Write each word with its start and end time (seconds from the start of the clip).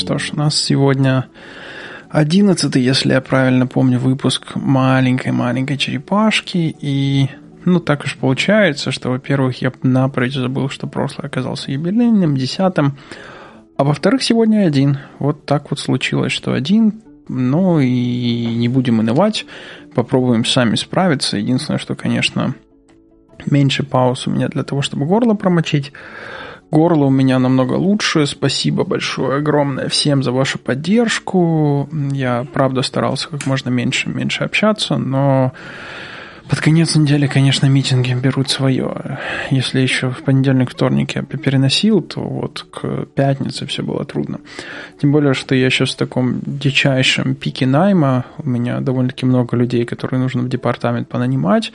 Что 0.00 0.16
ж, 0.16 0.30
у 0.32 0.36
нас 0.38 0.56
сегодня 0.56 1.26
одиннадцатый, 2.08 2.80
если 2.80 3.12
я 3.12 3.20
правильно 3.20 3.66
помню, 3.66 3.98
выпуск 3.98 4.54
маленькой-маленькой 4.54 5.76
черепашки. 5.76 6.74
И, 6.80 7.28
ну, 7.66 7.80
так 7.80 8.04
уж 8.04 8.16
получается, 8.16 8.92
что, 8.92 9.10
во-первых, 9.10 9.60
я 9.60 9.70
напрочь 9.82 10.36
забыл, 10.36 10.70
что 10.70 10.86
прошлый 10.86 11.26
оказался 11.26 11.70
юбилейным, 11.70 12.34
десятым. 12.34 12.96
А 13.76 13.84
во-вторых, 13.84 14.22
сегодня 14.22 14.66
один. 14.66 15.00
Вот 15.18 15.44
так 15.44 15.70
вот 15.70 15.78
случилось, 15.78 16.32
что 16.32 16.54
один. 16.54 17.02
Ну 17.28 17.78
и 17.78 18.46
не 18.46 18.68
будем 18.68 19.00
унывать, 19.00 19.44
попробуем 19.94 20.46
сами 20.46 20.76
справиться. 20.76 21.36
Единственное, 21.36 21.78
что, 21.78 21.94
конечно, 21.94 22.54
меньше 23.50 23.82
пауз 23.82 24.26
у 24.26 24.30
меня 24.30 24.48
для 24.48 24.64
того, 24.64 24.80
чтобы 24.80 25.04
горло 25.04 25.34
промочить. 25.34 25.92
Горло 26.70 27.06
у 27.06 27.10
меня 27.10 27.38
намного 27.38 27.74
лучше. 27.74 28.26
Спасибо 28.26 28.84
большое, 28.84 29.38
огромное 29.38 29.88
всем 29.88 30.22
за 30.22 30.32
вашу 30.32 30.58
поддержку. 30.58 31.88
Я, 32.12 32.46
правда, 32.52 32.82
старался 32.82 33.28
как 33.28 33.46
можно 33.46 33.70
меньше, 33.70 34.08
меньше 34.08 34.44
общаться, 34.44 34.96
но 34.96 35.52
под 36.50 36.60
конец 36.60 36.96
недели, 36.96 37.28
конечно, 37.28 37.66
митинги 37.66 38.12
берут 38.12 38.50
свое. 38.50 39.18
Если 39.50 39.80
еще 39.80 40.10
в 40.10 40.24
понедельник, 40.24 40.70
вторник 40.70 41.14
я 41.14 41.22
переносил, 41.22 42.02
то 42.02 42.20
вот 42.20 42.66
к 42.72 43.06
пятнице 43.14 43.66
все 43.66 43.84
было 43.84 44.04
трудно. 44.04 44.40
Тем 45.00 45.12
более, 45.12 45.32
что 45.32 45.54
я 45.54 45.70
сейчас 45.70 45.90
в 45.90 45.96
таком 45.96 46.40
дичайшем 46.44 47.36
пике 47.36 47.66
найма. 47.66 48.24
У 48.38 48.48
меня 48.48 48.80
довольно-таки 48.80 49.26
много 49.26 49.56
людей, 49.56 49.84
которые 49.84 50.18
нужно 50.18 50.42
в 50.42 50.48
департамент 50.48 51.08
понанимать 51.08 51.72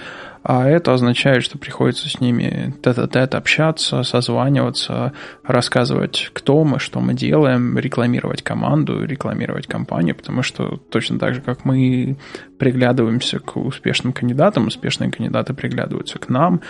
а 0.47 0.69
это 0.69 0.93
означает, 0.93 1.41
что 1.41 1.57
приходится 1.57 2.07
с 2.07 2.21
ними 2.21 2.75
тет-а-тет 2.83 3.33
общаться, 3.33 4.03
созваниваться, 4.03 5.13
рассказывать, 5.43 6.29
кто 6.33 6.63
мы, 6.63 6.77
что 6.77 6.99
мы 6.99 7.15
делаем, 7.15 7.79
рекламировать 7.79 8.43
команду, 8.43 9.03
рекламировать 9.03 9.65
компанию, 9.65 10.15
потому 10.15 10.43
что 10.43 10.77
точно 10.91 11.17
так 11.17 11.33
же, 11.33 11.41
как 11.41 11.65
мы 11.65 12.17
приглядываемся 12.59 13.39
к 13.39 13.57
успешным 13.57 14.13
кандидатам, 14.13 14.67
успешные 14.67 15.09
кандидаты 15.09 15.55
приглядываются 15.55 16.19
к 16.19 16.29
нам, 16.29 16.61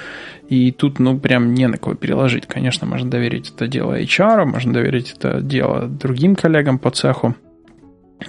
и 0.48 0.72
тут, 0.72 1.00
ну, 1.00 1.20
прям 1.20 1.54
не 1.54 1.68
на 1.68 1.78
кого 1.78 1.96
переложить. 1.96 2.48
Конечно, 2.48 2.88
можно 2.88 3.12
доверить 3.12 3.52
это 3.54 3.68
дело 3.68 4.00
HR, 4.00 4.46
можно 4.46 4.72
доверить 4.72 5.14
это 5.18 5.42
дело 5.42 5.88
другим 5.88 6.38
коллегам 6.38 6.80
по 6.80 6.92
цеху, 6.92 7.36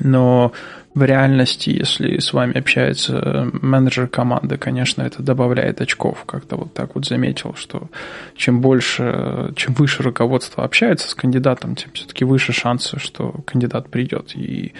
но 0.00 0.50
в 0.96 1.02
реальности, 1.02 1.68
если 1.68 2.18
с 2.20 2.32
вами 2.32 2.56
общается 2.56 3.50
менеджер 3.52 4.08
команды, 4.08 4.56
конечно, 4.56 5.02
это 5.02 5.22
добавляет 5.22 5.82
очков. 5.82 6.24
Как-то 6.24 6.56
вот 6.56 6.72
так 6.72 6.94
вот 6.94 7.04
заметил, 7.04 7.54
что 7.54 7.90
чем 8.34 8.62
больше, 8.62 9.52
чем 9.56 9.74
выше 9.74 10.02
руководство 10.02 10.64
общается 10.64 11.10
с 11.10 11.14
кандидатом, 11.14 11.76
тем 11.76 11.90
все-таки 11.92 12.24
выше 12.24 12.54
шансы, 12.54 12.98
что 12.98 13.34
кандидат 13.44 13.90
придет. 13.90 14.34
И, 14.34 14.72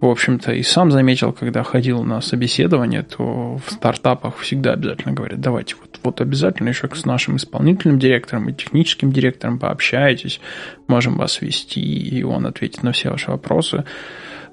в 0.00 0.06
общем-то, 0.06 0.52
и 0.54 0.64
сам 0.64 0.90
заметил, 0.90 1.32
когда 1.32 1.62
ходил 1.62 2.02
на 2.02 2.20
собеседование, 2.20 3.04
то 3.04 3.60
в 3.64 3.70
стартапах 3.70 4.38
всегда 4.38 4.72
обязательно 4.72 5.14
говорят, 5.14 5.40
давайте 5.40 5.76
вот, 5.80 6.00
вот 6.02 6.20
обязательно 6.20 6.70
еще 6.70 6.88
с 6.92 7.04
нашим 7.04 7.36
исполнительным 7.36 8.00
директором 8.00 8.48
и 8.48 8.54
техническим 8.54 9.12
директором 9.12 9.60
пообщайтесь, 9.60 10.40
можем 10.88 11.16
вас 11.16 11.40
вести, 11.40 11.80
и 11.80 12.24
он 12.24 12.46
ответит 12.46 12.82
на 12.82 12.90
все 12.90 13.10
ваши 13.10 13.30
вопросы 13.30 13.84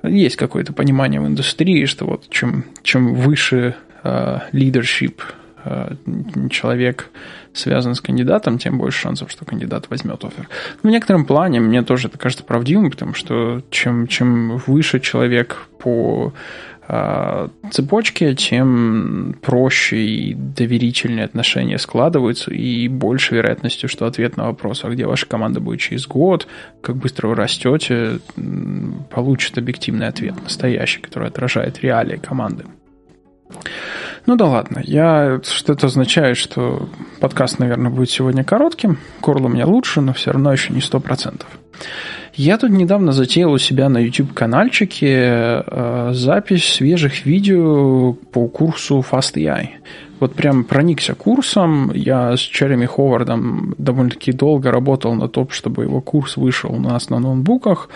есть 0.03 0.35
какое-то 0.35 0.73
понимание 0.73 1.19
в 1.19 1.27
индустрии, 1.27 1.85
что 1.85 2.05
вот 2.05 2.29
чем, 2.29 2.65
чем 2.83 3.13
выше 3.13 3.75
uh, 4.03 4.41
leadership 4.51 5.21
uh, 5.65 6.49
человек 6.49 7.09
связан 7.53 7.95
с 7.95 8.01
кандидатом, 8.01 8.57
тем 8.57 8.77
больше 8.77 9.01
шансов, 9.01 9.31
что 9.31 9.45
кандидат 9.45 9.89
возьмет 9.89 10.23
офер. 10.23 10.47
В 10.83 10.87
некотором 10.87 11.25
плане 11.25 11.59
мне 11.59 11.81
тоже 11.81 12.07
это 12.07 12.17
кажется 12.17 12.43
правдивым, 12.43 12.91
потому 12.91 13.13
что 13.13 13.63
чем, 13.71 14.07
чем 14.07 14.57
выше 14.57 14.99
человек 14.99 15.67
по 15.79 16.33
а, 16.76 16.76
цепочке, 17.71 18.33
тем 18.33 19.35
проще 19.41 19.97
и 19.97 20.33
доверительнее 20.33 21.25
отношения 21.25 21.77
складываются, 21.77 22.53
и 22.53 22.87
больше 22.87 23.35
вероятностью, 23.35 23.89
что 23.89 24.05
ответ 24.05 24.37
на 24.37 24.45
вопрос, 24.45 24.85
а 24.85 24.89
где 24.89 25.05
ваша 25.05 25.25
команда 25.25 25.59
будет 25.59 25.81
через 25.81 26.07
год, 26.07 26.47
как 26.81 26.95
быстро 26.95 27.27
вы 27.27 27.35
растете, 27.35 28.19
получит 29.09 29.57
объективный 29.57 30.07
ответ, 30.07 30.35
настоящий, 30.41 31.01
который 31.01 31.27
отражает 31.27 31.81
реалии 31.81 32.17
команды. 32.17 32.63
Ну 34.25 34.35
да 34.35 34.45
ладно, 34.45 34.81
я 34.83 35.39
что 35.43 35.73
это 35.73 35.87
означает, 35.87 36.35
что 36.37 36.89
подкаст, 37.21 37.59
наверное, 37.59 37.91
будет 37.91 38.09
сегодня 38.09 38.43
коротким. 38.43 38.97
Горло 39.21 39.45
у 39.45 39.49
меня 39.49 39.65
лучше, 39.65 40.01
но 40.01 40.13
все 40.13 40.31
равно 40.31 40.51
еще 40.51 40.73
не 40.73 40.81
сто 40.81 40.99
процентов. 40.99 41.47
Я 42.37 42.59
тут 42.59 42.69
недавно 42.69 43.13
затеял 43.13 43.51
у 43.51 43.57
себя 43.57 43.89
на 43.89 43.97
YouTube-канальчике 43.97 45.63
э, 45.65 46.11
запись 46.13 46.75
свежих 46.75 47.25
видео 47.25 48.13
по 48.13 48.47
курсу 48.47 49.03
FastAI. 49.11 49.69
Вот 50.19 50.35
прям 50.35 50.63
проникся 50.63 51.15
курсом. 51.15 51.91
Я 51.95 52.37
с 52.37 52.39
Череми 52.39 52.85
Ховардом 52.85 53.73
довольно-таки 53.79 54.33
долго 54.33 54.71
работал 54.71 55.15
на 55.15 55.27
том, 55.27 55.49
чтобы 55.49 55.85
его 55.85 55.99
курс 55.99 56.37
вышел 56.37 56.71
у 56.71 56.79
нас 56.79 57.09
на 57.09 57.17
ноутбуках. 57.19 57.89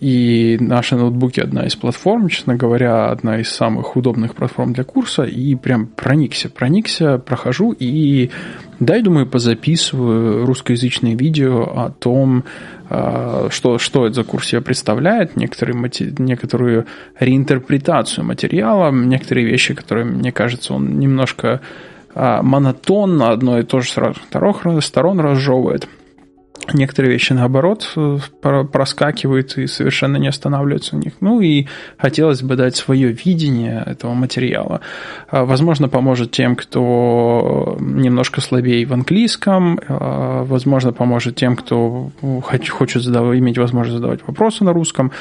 И 0.00 0.58
наши 0.60 0.94
ноутбуки 0.94 1.40
одна 1.40 1.66
из 1.66 1.74
платформ, 1.74 2.28
честно 2.28 2.54
говоря, 2.54 3.10
одна 3.10 3.40
из 3.40 3.48
самых 3.48 3.96
удобных 3.96 4.34
платформ 4.34 4.72
для 4.72 4.84
курса. 4.84 5.22
И 5.24 5.54
прям 5.54 5.86
проникся, 5.86 6.50
проникся, 6.50 7.18
прохожу 7.18 7.72
и 7.78 8.30
дай, 8.78 9.00
думаю, 9.02 9.26
позаписываю 9.26 10.44
русскоязычные 10.44 11.14
видео 11.14 11.62
о 11.62 11.90
том, 11.90 12.44
а, 12.90 13.48
что, 13.50 13.78
что 13.78 14.06
это 14.06 14.16
за 14.16 14.24
курс 14.24 14.48
себя 14.48 14.60
представляет, 14.60 15.36
некоторые, 15.36 15.76
некоторую 16.18 16.86
реинтерпретацию 17.18 18.24
материала, 18.24 18.90
некоторые 18.90 19.46
вещи, 19.46 19.74
которые, 19.74 20.04
мне 20.04 20.30
кажется, 20.30 20.74
он 20.74 20.98
немножко 20.98 21.60
а, 22.14 22.42
монотонно 22.42 23.30
одно 23.30 23.58
и 23.58 23.62
то 23.62 23.80
же 23.80 23.90
с 23.90 23.92
вторых 23.92 24.62
сторон 24.82 25.20
разжевывает. 25.20 25.88
Некоторые 26.72 27.12
вещи, 27.12 27.32
наоборот, 27.32 27.92
э, 27.96 28.18
проскакивают 28.40 29.56
и 29.56 29.66
совершенно 29.66 30.16
не 30.16 30.26
останавливаются 30.26 30.96
у 30.96 30.98
них. 30.98 31.14
Ну 31.20 31.40
и 31.40 31.66
хотелось 31.96 32.42
бы 32.42 32.56
дать 32.56 32.74
свое 32.74 33.12
видение 33.12 33.82
этого 33.86 34.14
материала. 34.14 34.80
А, 35.28 35.44
возможно, 35.44 35.88
поможет 35.88 36.32
тем, 36.32 36.56
кто 36.56 37.76
немножко 37.78 38.40
слабее 38.40 38.84
в 38.84 38.92
английском. 38.92 39.78
А, 39.88 40.44
возможно, 40.44 40.92
поможет 40.92 41.36
тем, 41.36 41.54
кто 41.54 42.10
хочет 42.42 43.02
задавать, 43.02 43.38
иметь 43.38 43.58
возможность 43.58 43.98
задавать 43.98 44.20
вопросы 44.26 44.64
на 44.64 44.72
русском. 44.72 45.12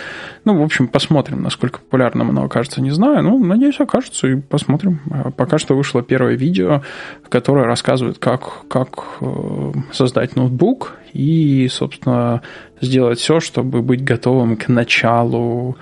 Ну, 0.46 0.58
в 0.60 0.64
общем, 0.64 0.88
посмотрим, 0.88 1.44
насколько 1.44 1.80
популярным 1.80 2.30
оно 2.30 2.44
окажется, 2.46 2.82
не 2.82 2.92
знаю. 2.92 3.22
Ну, 3.22 3.44
надеюсь, 3.44 3.80
окажется, 3.80 4.28
и 4.28 4.36
посмотрим. 4.36 5.00
А, 5.12 5.30
пока 5.30 5.60
что 5.60 5.76
вышло 5.76 6.02
первое 6.02 6.36
видео, 6.36 6.82
которое 7.30 7.66
рассказывает, 7.66 8.18
как, 8.18 8.68
как 8.68 9.04
э, 9.22 9.74
создать 9.92 10.36
ноутбук 10.36 10.94
и, 11.16 11.68
собственно, 11.70 12.42
сделать 12.81 13.20
все, 13.20 13.40
чтобы 13.40 13.81
быть 13.81 14.03
готовым 14.03 14.58
к 14.58 14.67
началу, 14.67 15.78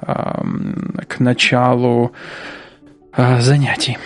к 0.00 1.20
началу 1.20 2.12
а, 3.12 3.40
занятий. 3.40 3.98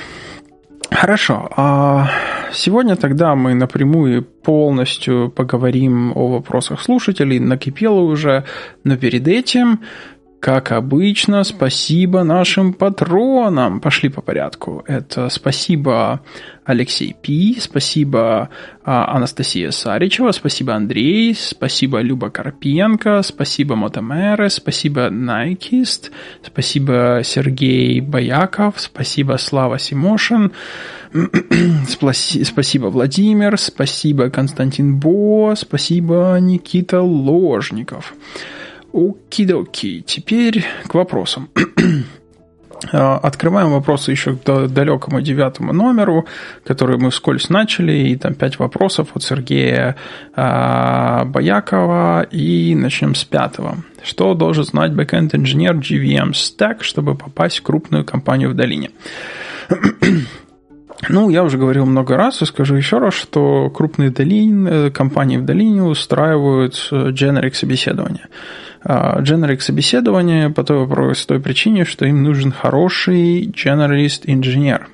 Хорошо. 0.90 1.48
А 1.56 2.10
сегодня 2.52 2.96
тогда 2.96 3.34
мы 3.34 3.54
напрямую 3.54 4.22
полностью 4.22 5.30
поговорим 5.30 6.12
о 6.14 6.28
вопросах 6.28 6.80
слушателей. 6.82 7.38
Накипело 7.38 8.00
уже, 8.00 8.44
но 8.84 8.96
перед 8.96 9.26
этим 9.26 9.80
как 10.40 10.72
обычно, 10.72 11.44
спасибо 11.44 12.22
нашим 12.22 12.72
патронам. 12.72 13.80
Пошли 13.80 14.08
по 14.08 14.20
порядку. 14.20 14.84
Это 14.86 15.28
спасибо 15.28 16.20
Алексей 16.64 17.14
Пи, 17.20 17.58
спасибо 17.60 18.50
а, 18.84 19.16
Анастасия 19.16 19.70
Саричева, 19.70 20.32
спасибо 20.32 20.74
Андрей, 20.74 21.34
спасибо 21.34 22.00
Люба 22.00 22.28
Карпенко, 22.30 23.22
спасибо 23.22 23.76
Мотомеры, 23.76 24.50
спасибо 24.50 25.08
Найкист, 25.10 26.10
спасибо 26.42 27.20
Сергей 27.24 28.00
Бояков, 28.00 28.80
спасибо 28.80 29.36
Слава 29.38 29.78
Симошин, 29.78 30.52
спасибо 31.88 32.86
Владимир, 32.86 33.58
спасибо 33.58 34.28
Константин 34.28 34.98
Бо, 34.98 35.54
спасибо 35.56 36.36
Никита 36.40 37.00
Ложников. 37.00 38.12
Окидоки. 38.96 40.00
Теперь 40.00 40.64
к 40.86 40.94
вопросам. 40.94 41.48
А, 42.92 43.16
открываем 43.16 43.70
вопросы 43.70 44.10
еще 44.10 44.36
к 44.36 44.68
далекому 44.68 45.22
девятому 45.22 45.72
номеру, 45.72 46.26
который 46.62 46.98
мы 46.98 47.10
вскользь 47.10 47.48
начали, 47.48 47.92
и 47.92 48.16
там 48.16 48.34
пять 48.34 48.58
вопросов 48.58 49.08
от 49.14 49.22
Сергея 49.22 49.96
а, 50.34 51.24
Боякова, 51.24 52.24
и 52.30 52.74
начнем 52.74 53.14
с 53.14 53.24
пятого. 53.24 53.78
Что 54.04 54.34
должен 54.34 54.64
знать 54.64 54.92
бэкэнд-инженер 54.92 55.76
GVM 55.76 56.32
Stack, 56.32 56.82
чтобы 56.82 57.14
попасть 57.14 57.60
в 57.60 57.62
крупную 57.62 58.04
компанию 58.04 58.50
в 58.50 58.54
долине? 58.54 58.90
Ну, 61.10 61.28
я 61.28 61.44
уже 61.44 61.58
говорил 61.58 61.84
много 61.84 62.16
раз 62.16 62.40
и 62.40 62.46
скажу 62.46 62.74
еще 62.74 62.98
раз, 62.98 63.12
что 63.12 63.68
крупные 63.68 64.10
долины, 64.10 64.68
э, 64.68 64.90
компании 64.90 65.36
в 65.36 65.44
долине 65.44 65.82
устраивают 65.82 66.74
generic 66.90 67.52
собеседования. 67.52 68.28
Generic 68.86 69.60
собеседование 69.60 70.50
по 70.50 70.62
той 70.62 70.86
простой 70.88 71.40
причине, 71.40 71.84
что 71.84 72.06
им 72.06 72.22
нужен 72.22 72.52
хороший 72.52 73.46
generalist 73.46 74.22
инженер. 74.24 74.88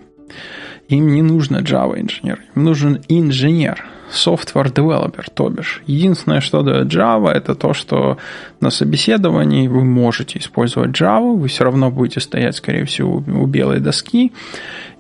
Им 0.93 1.15
не 1.15 1.23
нужно 1.23 1.59
Java 1.59 1.99
инженер, 1.99 2.41
им 2.55 2.65
нужен 2.65 3.01
инженер 3.09 3.85
software 4.13 4.73
developer, 4.73 5.25
то 5.33 5.49
бишь. 5.49 5.83
Единственное, 5.87 6.41
что 6.41 6.63
дает 6.63 6.89
Java, 6.95 7.31
это 7.31 7.55
то, 7.55 7.73
что 7.73 8.19
на 8.61 8.71
собеседовании 8.71 9.69
вы 9.69 9.85
можете 9.85 10.39
использовать 10.39 10.91
Java, 10.91 11.35
вы 11.35 11.49
все 11.49 11.65
равно 11.65 11.91
будете 11.91 12.21
стоять, 12.21 12.57
скорее 12.57 12.85
всего, 12.85 13.23
у 13.27 13.47
белой 13.47 13.81
доски. 13.81 14.33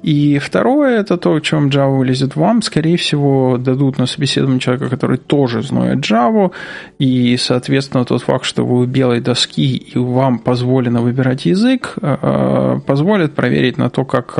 И 0.03 0.39
второе, 0.39 1.01
это 1.01 1.17
то, 1.17 1.39
чем 1.41 1.69
Java 1.69 1.97
вылезет 1.97 2.35
вам, 2.37 2.63
скорее 2.63 2.97
всего, 2.97 3.57
дадут 3.59 3.99
на 3.99 4.07
собеседование 4.07 4.61
человека, 4.61 4.89
который 4.89 5.19
тоже 5.19 5.63
знает 5.63 5.99
Java, 5.99 6.51
и, 6.99 7.37
соответственно, 7.37 8.05
тот 8.05 8.23
факт, 8.23 8.45
что 8.45 8.65
вы 8.65 8.81
у 8.81 8.87
белой 8.87 9.21
доски 9.21 9.77
и 9.77 9.99
вам 9.99 10.39
позволено 10.39 11.03
выбирать 11.03 11.47
язык, 11.47 11.95
э, 12.01 12.17
э, 12.21 12.81
позволит 12.87 13.35
проверить 13.35 13.79
на 13.79 13.91
то, 13.91 14.05
как 14.05 14.39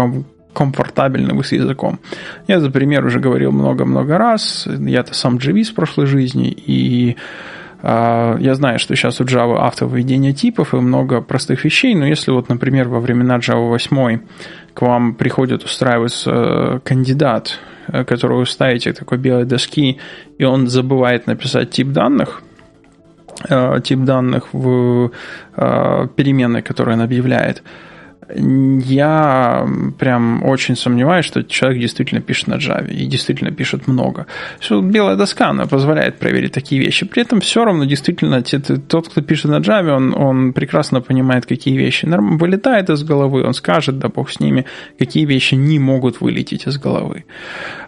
комфортабельны 0.53 1.35
вы 1.35 1.45
с 1.45 1.53
языком. 1.53 1.99
Я 2.47 2.61
за 2.61 2.71
пример 2.71 3.05
уже 3.05 3.21
говорил 3.21 3.53
много-много 3.53 4.19
раз. 4.19 4.67
Я-то 4.67 5.15
сам 5.15 5.37
JV 5.37 5.65
с 5.65 5.71
прошлой 5.71 6.07
жизни, 6.07 6.49
и 6.51 7.17
э, 7.83 8.37
я 8.41 8.55
знаю, 8.55 8.79
что 8.79 8.95
сейчас 8.95 9.21
у 9.21 9.25
Java 9.25 9.59
автовыведение 9.61 10.33
типов 10.33 10.75
и 10.75 10.79
много 10.79 11.21
простых 11.21 11.65
вещей, 11.65 11.95
но 11.95 12.07
если 12.07 12.31
вот, 12.31 12.49
например, 12.49 12.89
во 12.89 13.01
времена 13.01 13.39
Java 13.39 13.69
8 13.69 14.21
к 14.75 14.83
вам 14.83 15.15
приходит 15.15 15.65
устраиваться 15.65 16.31
э, 16.31 16.81
кандидат, 16.85 17.59
э, 17.89 18.05
которого 18.05 18.41
вы 18.41 18.47
ставите 18.47 18.93
такой 18.93 19.19
белой 19.19 19.45
доски, 19.45 19.99
и 20.39 20.45
он 20.45 20.69
забывает 20.69 21.27
написать 21.27 21.71
тип 21.71 21.89
данных, 21.89 22.43
э, 23.49 23.81
тип 23.83 24.01
данных 24.01 24.49
в 24.53 25.11
переменной, 25.55 26.63
которую 26.63 26.97
он 26.97 27.03
объявляет, 27.03 27.63
я 28.35 29.67
прям 29.99 30.45
очень 30.45 30.77
сомневаюсь, 30.77 31.27
что 31.27 31.43
человек 31.43 31.81
действительно 31.81 32.21
пишет 32.21 32.49
на 32.49 32.55
Java 32.55 32.91
и 32.91 33.07
действительно 33.07 33.51
пишет 33.51 33.89
много. 33.89 34.27
Все, 34.61 34.81
белая 34.81 35.17
доска, 35.17 35.49
она 35.49 35.67
позволяет 35.67 36.19
проверить 36.19 36.53
такие 36.53 36.81
вещи. 36.81 37.07
При 37.07 37.23
этом 37.23 37.41
все 37.41 37.65
равно 37.65 37.85
действительно 37.85 38.43
тот, 38.43 39.09
кто 39.09 39.23
пишет 39.23 39.51
на 39.51 39.59
Java, 39.59 39.97
он, 39.97 40.15
он 40.15 40.53
прекрасно 40.53 41.01
понимает, 41.01 41.47
какие 41.47 41.77
вещи 41.77 42.07
вылетают 42.07 42.91
из 42.91 43.03
головы, 43.05 43.45
он 43.45 43.55
скажет, 43.55 43.99
да 43.99 44.09
бог 44.09 44.31
с 44.31 44.41
ними, 44.41 44.65
какие 44.99 45.25
вещи 45.25 45.55
не 45.55 45.79
могут 45.79 46.21
вылететь 46.21 46.67
из 46.67 46.79
головы. 46.79 47.25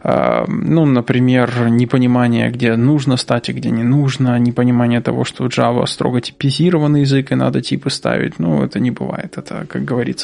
А, 0.03 0.45
ну, 0.49 0.85
например, 0.85 1.69
непонимание, 1.69 2.51
где 2.51 2.77
нужно 2.77 3.17
стать 3.17 3.49
и 3.49 3.53
где 3.53 3.71
не 3.71 3.83
нужно, 3.83 4.39
непонимание 4.39 5.01
того, 5.01 5.25
что 5.25 5.47
Java 5.47 5.87
строго 5.87 6.21
типизированный 6.21 7.01
язык 7.01 7.33
и 7.33 7.35
надо 7.35 7.61
типы 7.61 7.91
ставить. 7.91 8.39
Ну, 8.39 8.63
это 8.63 8.81
не 8.81 8.91
бывает. 8.91 9.39
Это, 9.39 9.67
как 9.69 9.85
говорится, 9.85 10.24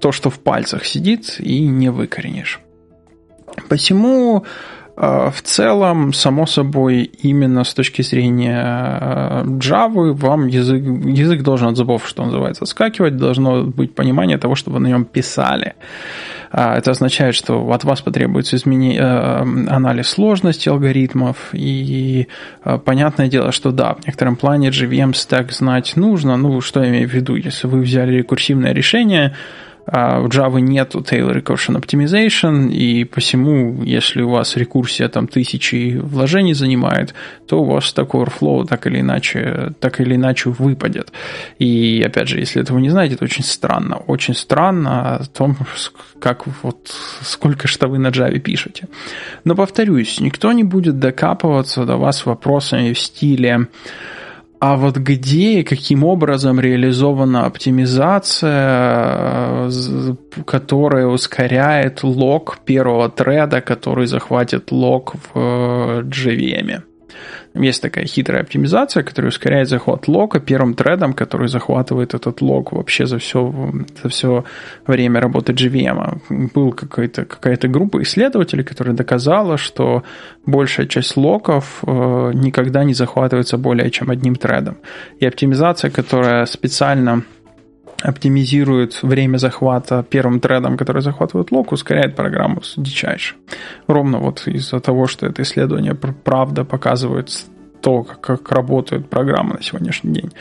то, 0.00 0.12
что 0.12 0.30
в 0.30 0.38
пальцах 0.38 0.84
сидит, 0.84 1.36
и 1.38 1.60
не 1.60 1.90
выкоренишь. 1.90 2.60
Посему 3.68 4.44
э, 4.44 4.79
в 5.00 5.40
целом, 5.42 6.12
само 6.12 6.46
собой, 6.46 7.04
именно 7.22 7.64
с 7.64 7.72
точки 7.72 8.02
зрения 8.02 8.60
э, 9.00 9.44
Java, 9.44 10.12
вам 10.12 10.46
язык, 10.46 10.82
язык 10.82 11.42
должен 11.42 11.68
от 11.68 11.76
зубов, 11.76 12.06
что 12.06 12.22
называется, 12.22 12.66
скакивать, 12.66 13.16
должно 13.16 13.62
быть 13.62 13.94
понимание 13.94 14.36
того, 14.36 14.54
что 14.54 14.70
вы 14.70 14.78
на 14.78 14.88
нем 14.88 15.06
писали. 15.06 15.74
А, 16.52 16.76
это 16.76 16.90
означает, 16.90 17.34
что 17.34 17.72
от 17.72 17.84
вас 17.84 18.02
потребуется 18.02 18.56
измени... 18.56 18.98
Э, 19.00 19.40
анализ 19.40 20.08
сложности 20.08 20.68
алгоритмов, 20.68 21.36
и 21.54 22.26
э, 22.64 22.78
понятное 22.78 23.28
дело, 23.28 23.52
что 23.52 23.70
да, 23.70 23.94
в 23.94 24.06
некотором 24.06 24.36
плане 24.36 24.68
JVM 24.68 25.14
стек 25.14 25.52
знать 25.52 25.96
нужно. 25.96 26.36
Ну, 26.36 26.60
что 26.60 26.82
я 26.82 26.90
имею 26.90 27.08
в 27.08 27.12
виду? 27.14 27.36
Если 27.36 27.68
вы 27.68 27.80
взяли 27.80 28.16
рекурсивное 28.16 28.74
решение, 28.74 29.28
а 29.28 29.69
в 29.86 30.26
Java 30.26 30.60
нету 30.60 31.00
Tail 31.00 31.34
Recursion 31.34 31.80
Optimization, 31.80 32.70
и 32.70 33.04
посему, 33.04 33.82
если 33.82 34.22
у 34.22 34.30
вас 34.30 34.56
рекурсия 34.56 35.08
там 35.08 35.26
тысячи 35.26 35.98
вложений 35.98 36.54
занимает, 36.54 37.14
то 37.46 37.60
у 37.62 37.64
вас 37.64 37.92
такой 37.92 38.20
Overflow 38.20 38.66
так 38.66 38.86
или 38.86 39.00
иначе, 39.00 39.72
так 39.80 40.00
или 40.00 40.14
иначе 40.14 40.50
выпадет. 40.50 41.12
И, 41.58 42.02
опять 42.06 42.28
же, 42.28 42.38
если 42.38 42.62
этого 42.62 42.78
не 42.78 42.90
знаете, 42.90 43.14
это 43.14 43.24
очень 43.24 43.44
странно. 43.44 43.96
Очень 43.96 44.34
странно 44.34 45.16
о 45.16 45.24
том, 45.24 45.56
как 46.20 46.44
вот 46.62 46.92
сколько 47.22 47.68
что 47.68 47.88
вы 47.88 47.98
на 47.98 48.08
Java 48.08 48.38
пишете. 48.38 48.88
Но, 49.44 49.54
повторюсь, 49.54 50.20
никто 50.20 50.52
не 50.52 50.64
будет 50.64 50.98
докапываться 50.98 51.84
до 51.84 51.96
вас 51.96 52.26
вопросами 52.26 52.92
в 52.92 52.98
стиле 52.98 53.68
а 54.60 54.76
вот 54.76 54.98
где 54.98 55.60
и 55.60 55.62
каким 55.62 56.04
образом 56.04 56.60
реализована 56.60 57.46
оптимизация, 57.46 59.70
которая 60.44 61.06
ускоряет 61.06 62.02
лог 62.02 62.58
первого 62.66 63.08
треда, 63.08 63.62
который 63.62 64.06
захватит 64.06 64.70
лог 64.70 65.14
в 65.32 66.02
JVM? 66.02 66.82
Есть 67.54 67.82
такая 67.82 68.06
хитрая 68.06 68.42
оптимизация, 68.42 69.02
которая 69.02 69.30
ускоряет 69.30 69.68
захват 69.68 70.06
лока 70.06 70.38
первым 70.38 70.74
тредом, 70.74 71.12
который 71.12 71.48
захватывает 71.48 72.14
этот 72.14 72.40
лог 72.40 72.72
вообще 72.72 73.06
за 73.06 73.18
все, 73.18 73.52
за 74.02 74.08
все 74.08 74.44
время 74.86 75.20
работы 75.20 75.52
JVM. 75.52 76.50
Был 76.54 76.72
какая-то 76.72 77.24
какая 77.24 77.56
группа 77.62 78.02
исследователей, 78.02 78.62
которая 78.62 78.94
доказала, 78.94 79.56
что 79.56 80.04
большая 80.46 80.86
часть 80.86 81.16
локов 81.16 81.82
э, 81.86 82.30
никогда 82.34 82.84
не 82.84 82.94
захватывается 82.94 83.58
более 83.58 83.90
чем 83.90 84.10
одним 84.10 84.36
тредом. 84.36 84.78
И 85.18 85.26
оптимизация, 85.26 85.90
которая 85.90 86.46
специально 86.46 87.24
оптимизирует 88.02 89.02
время 89.02 89.38
захвата 89.38 90.04
первым 90.08 90.40
тредом, 90.40 90.76
который 90.76 91.02
захватывает 91.02 91.52
лог, 91.52 91.72
ускоряет 91.72 92.16
программу 92.16 92.62
дичайше. 92.76 93.34
Ровно 93.86 94.18
вот 94.18 94.46
из-за 94.46 94.80
того, 94.80 95.06
что 95.06 95.26
это 95.26 95.42
исследование 95.42 95.94
правда 95.94 96.64
показывает 96.64 97.30
то, 97.80 98.02
как, 98.02 98.20
как 98.20 98.52
работает 98.52 99.08
программа 99.08 99.54
на 99.54 99.62
сегодняшний 99.62 100.12
день. 100.12 100.32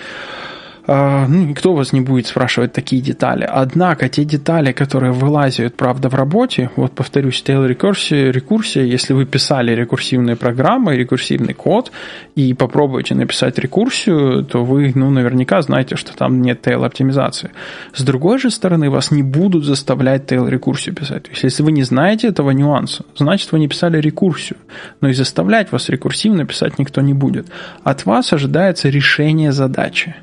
А, 0.91 1.27
ну, 1.27 1.45
никто 1.45 1.75
вас 1.75 1.93
не 1.93 2.01
будет 2.01 2.25
спрашивать 2.25 2.73
такие 2.73 2.99
детали. 2.99 3.47
Однако 3.47 4.09
те 4.09 4.25
детали, 4.25 4.71
которые 4.71 5.11
вылазят, 5.11 5.75
правда, 5.75 6.09
в 6.09 6.15
работе, 6.15 6.71
вот 6.75 6.93
повторюсь, 6.93 7.43
tail 7.45 7.67
рекурсия, 7.67 8.31
рекурсия, 8.31 8.83
если 8.85 9.13
вы 9.13 9.25
писали 9.25 9.75
рекурсивные 9.75 10.35
программы, 10.35 10.95
рекурсивный 10.95 11.53
код, 11.53 11.91
и 12.33 12.55
попробуете 12.55 13.13
написать 13.13 13.59
рекурсию, 13.59 14.43
то 14.43 14.65
вы, 14.65 14.91
ну, 14.95 15.11
наверняка 15.11 15.61
знаете, 15.61 15.95
что 15.95 16.17
там 16.17 16.41
нет 16.41 16.65
tail 16.65 16.83
оптимизации. 16.83 17.51
С 17.93 18.01
другой 18.01 18.39
же 18.39 18.49
стороны, 18.49 18.89
вас 18.89 19.11
не 19.11 19.21
будут 19.21 19.65
заставлять 19.65 20.23
tail 20.31 20.49
рекурсию 20.49 20.95
писать. 20.95 21.25
То 21.25 21.29
есть, 21.29 21.43
если 21.43 21.61
вы 21.61 21.71
не 21.71 21.83
знаете 21.83 22.29
этого 22.29 22.49
нюанса, 22.49 23.05
значит, 23.15 23.51
вы 23.51 23.59
не 23.59 23.67
писали 23.67 24.01
рекурсию. 24.01 24.57
Но 25.01 25.09
и 25.09 25.13
заставлять 25.13 25.71
вас 25.71 25.87
рекурсивно 25.87 26.45
писать 26.45 26.79
никто 26.79 27.01
не 27.01 27.13
будет. 27.13 27.45
От 27.83 28.07
вас 28.07 28.33
ожидается 28.33 28.89
решение 28.89 29.51
задачи 29.51 30.15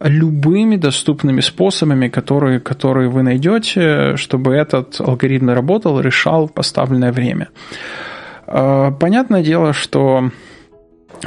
любыми 0.00 0.76
доступными 0.76 1.40
способами, 1.40 2.08
которые, 2.08 2.60
которые 2.60 3.08
вы 3.08 3.22
найдете, 3.22 4.16
чтобы 4.16 4.54
этот 4.54 5.00
алгоритм 5.00 5.50
работал, 5.50 6.00
решал 6.00 6.48
поставленное 6.48 7.12
время. 7.12 7.48
А, 8.46 8.90
понятное 8.90 9.42
дело, 9.42 9.72
что 9.72 10.30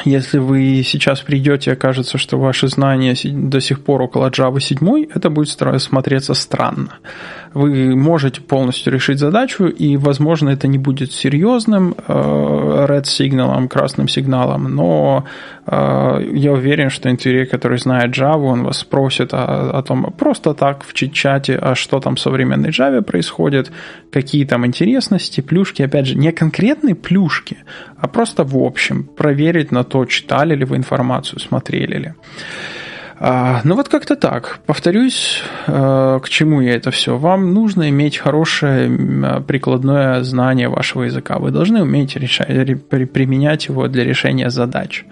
если 0.03 0.39
вы 0.39 0.83
сейчас 0.83 1.21
придете 1.21 1.71
окажется, 1.71 2.17
что 2.17 2.37
ваши 2.37 2.67
знания 2.67 3.15
до 3.23 3.61
сих 3.61 3.83
пор 3.83 4.01
около 4.01 4.29
Java 4.29 4.59
7, 4.59 5.05
это 5.13 5.29
будет 5.29 5.49
смотреться 5.49 6.33
странно. 6.33 6.97
Вы 7.53 7.95
можете 7.95 8.41
полностью 8.41 8.91
решить 8.91 9.19
задачу, 9.19 9.67
и, 9.67 9.95
возможно, 9.95 10.49
это 10.49 10.67
не 10.67 10.77
будет 10.77 11.13
серьезным 11.13 11.95
э, 12.07 12.85
red 12.89 13.05
сигналом, 13.05 13.69
красным 13.69 14.09
сигналом, 14.09 14.75
но 14.75 15.23
э, 15.65 16.29
я 16.33 16.51
уверен, 16.51 16.89
что 16.89 17.09
интервью, 17.09 17.47
который 17.49 17.77
знает 17.77 18.17
Java, 18.17 18.43
он 18.43 18.63
вас 18.63 18.79
спросит 18.79 19.33
о, 19.33 19.69
о 19.71 19.81
том, 19.83 20.13
просто 20.17 20.53
так 20.53 20.83
в 20.83 20.93
чат-чате, 20.93 21.55
а 21.55 21.75
что 21.75 22.01
там 22.01 22.15
в 22.15 22.19
современной 22.19 22.71
Java 22.71 23.01
происходит, 23.01 23.71
какие 24.11 24.43
там 24.43 24.65
интересности, 24.65 25.39
плюшки, 25.39 25.81
опять 25.81 26.07
же, 26.07 26.15
не 26.15 26.33
конкретные 26.33 26.95
плюшки, 26.95 27.59
а 27.97 28.09
просто 28.09 28.43
в 28.43 28.57
общем, 28.57 29.05
проверить 29.05 29.71
на 29.71 29.84
то, 29.85 30.05
читали 30.05 30.55
ли 30.55 30.65
вы 30.65 30.77
информацию, 30.77 31.39
смотрели 31.39 31.97
ли. 31.97 32.13
А, 33.17 33.61
ну 33.63 33.75
вот 33.75 33.87
как-то 33.87 34.15
так. 34.15 34.59
Повторюсь, 34.65 35.41
э, 35.67 36.19
к 36.21 36.29
чему 36.29 36.61
я 36.61 36.75
это 36.75 36.91
все. 36.91 37.17
Вам 37.17 37.53
нужно 37.53 37.89
иметь 37.89 38.17
хорошее 38.17 39.41
прикладное 39.47 40.21
знание 40.23 40.67
вашего 40.67 41.03
языка. 41.03 41.39
Вы 41.39 41.51
должны 41.51 41.81
уметь 41.81 42.15
решать, 42.17 42.47
применять 42.89 43.67
его 43.67 43.87
для 43.87 44.03
решения 44.03 44.49
задач. 44.49 45.05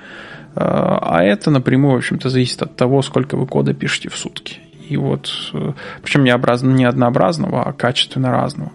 А 0.56 1.24
это 1.24 1.50
напрямую, 1.50 1.96
в 1.96 1.98
общем-то, 1.98 2.30
зависит 2.30 2.62
от 2.62 2.76
того, 2.76 3.02
сколько 3.02 3.38
вы 3.38 3.48
кода 3.48 3.74
пишете 3.74 4.10
в 4.10 4.18
сутки. 4.18 4.60
И 4.88 4.98
вот, 4.98 5.32
э, 5.54 5.74
причем 6.04 6.24
не, 6.24 6.36
образно, 6.36 6.72
не 6.72 6.86
однообразного, 6.86 7.64
а 7.64 7.74
качественно 7.74 8.32
разного. 8.32 8.72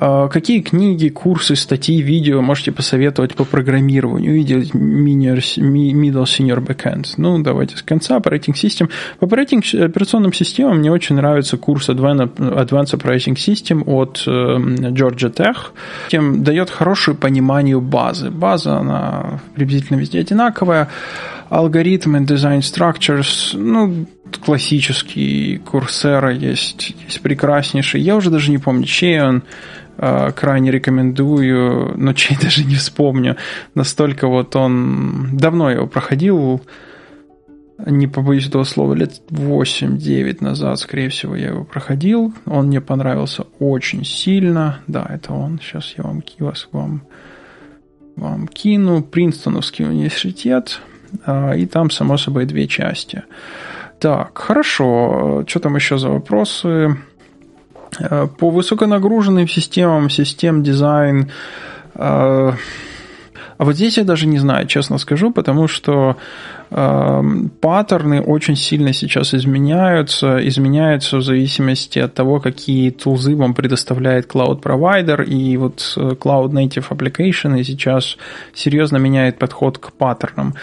А, 0.00 0.28
какие 0.28 0.60
книги, 0.60 1.08
курсы, 1.08 1.56
статьи, 1.56 2.00
видео 2.00 2.40
можете 2.40 2.70
посоветовать 2.70 3.34
по 3.34 3.44
программированию 3.44 4.36
и 4.36 4.44
делать 4.44 4.72
middle 4.72 6.24
senior 6.24 6.64
backend? 6.64 7.06
Ну, 7.16 7.42
давайте 7.42 7.76
с 7.76 7.82
конца. 7.82 8.16
Operating 8.18 8.54
System. 8.54 8.90
По 9.18 9.24
operating, 9.24 9.84
операционным 9.84 10.32
системам 10.32 10.78
мне 10.78 10.92
очень 10.92 11.16
нравится 11.16 11.56
курс 11.56 11.88
Advanced 11.88 12.36
Operating 12.36 13.34
System 13.34 13.82
от 13.86 14.22
э, 14.26 14.30
Georgia 14.92 15.34
Tech. 15.34 15.56
Тем 16.10 16.44
дает 16.44 16.70
хорошее 16.70 17.16
понимание 17.16 17.80
базы. 17.80 18.30
База, 18.30 18.78
она 18.78 19.40
приблизительно 19.56 19.98
везде 19.98 20.20
одинаковая. 20.20 20.88
Алгоритмы, 21.48 22.18
design 22.20 22.60
structures, 22.60 23.56
ну, 23.56 24.06
классический 24.44 25.58
Курсера 25.64 26.32
есть, 26.32 26.94
есть 27.04 27.20
прекраснейший. 27.22 28.00
Я 28.00 28.16
уже 28.16 28.30
даже 28.30 28.50
не 28.50 28.58
помню, 28.58 28.84
чей 28.84 29.20
он. 29.20 29.42
Э, 30.00 30.30
крайне 30.30 30.70
рекомендую, 30.70 31.94
но 31.96 32.12
чей 32.12 32.36
даже 32.42 32.64
не 32.64 32.76
вспомню. 32.76 33.36
Настолько 33.74 34.28
вот 34.28 34.54
он... 34.54 35.36
Давно 35.36 35.70
его 35.70 35.86
проходил, 35.86 36.62
не 37.84 38.06
побоюсь 38.06 38.48
этого 38.48 38.64
слова, 38.64 38.94
лет 38.94 39.20
8-9 39.30 40.38
назад, 40.42 40.78
скорее 40.78 41.08
всего, 41.08 41.34
я 41.36 41.48
его 41.48 41.64
проходил. 41.64 42.32
Он 42.46 42.66
мне 42.66 42.80
понравился 42.80 43.44
очень 43.58 44.04
сильно. 44.04 44.80
Да, 44.86 45.06
это 45.08 45.32
он. 45.32 45.60
Сейчас 45.60 45.94
я 45.96 46.04
вам, 46.04 46.22
вас, 46.38 46.68
вам, 46.72 47.02
вам 48.16 48.48
кину. 48.48 49.02
Принстоновский 49.02 49.84
университет. 49.84 50.80
А, 51.24 51.52
и 51.52 51.66
там, 51.66 51.90
само 51.90 52.18
собой, 52.18 52.46
две 52.46 52.66
части. 52.68 53.22
Так, 54.00 54.38
хорошо. 54.38 55.44
Что 55.46 55.60
там 55.60 55.76
еще 55.76 55.98
за 55.98 56.08
вопросы? 56.08 56.96
Э, 57.98 58.26
по 58.38 58.50
высоконагруженным 58.50 59.48
системам, 59.48 60.10
систем 60.10 60.62
дизайн, 60.62 61.30
э, 61.94 62.52
а 63.58 63.64
вот 63.64 63.74
здесь 63.74 63.98
я 63.98 64.04
даже 64.04 64.26
не 64.26 64.38
знаю, 64.38 64.66
честно 64.66 64.98
скажу, 64.98 65.30
потому 65.30 65.68
что 65.68 66.16
Эм, 66.70 67.50
паттерны 67.60 68.20
очень 68.20 68.54
сильно 68.54 68.92
сейчас 68.92 69.32
изменяются, 69.32 70.46
изменяются 70.46 71.16
в 71.16 71.22
зависимости 71.22 71.98
от 71.98 72.12
того, 72.12 72.40
какие 72.40 72.90
тулзы 72.90 73.34
вам 73.36 73.54
предоставляет 73.54 74.26
Cloud 74.26 74.60
Provider, 74.60 75.24
и 75.24 75.56
вот 75.56 75.94
э, 75.96 76.00
Cloud 76.00 76.50
Native 76.50 76.86
Application 76.90 77.62
сейчас 77.64 78.18
серьезно 78.52 78.98
меняет 78.98 79.38
подход 79.38 79.78
к 79.78 79.92
паттернам. 79.92 80.54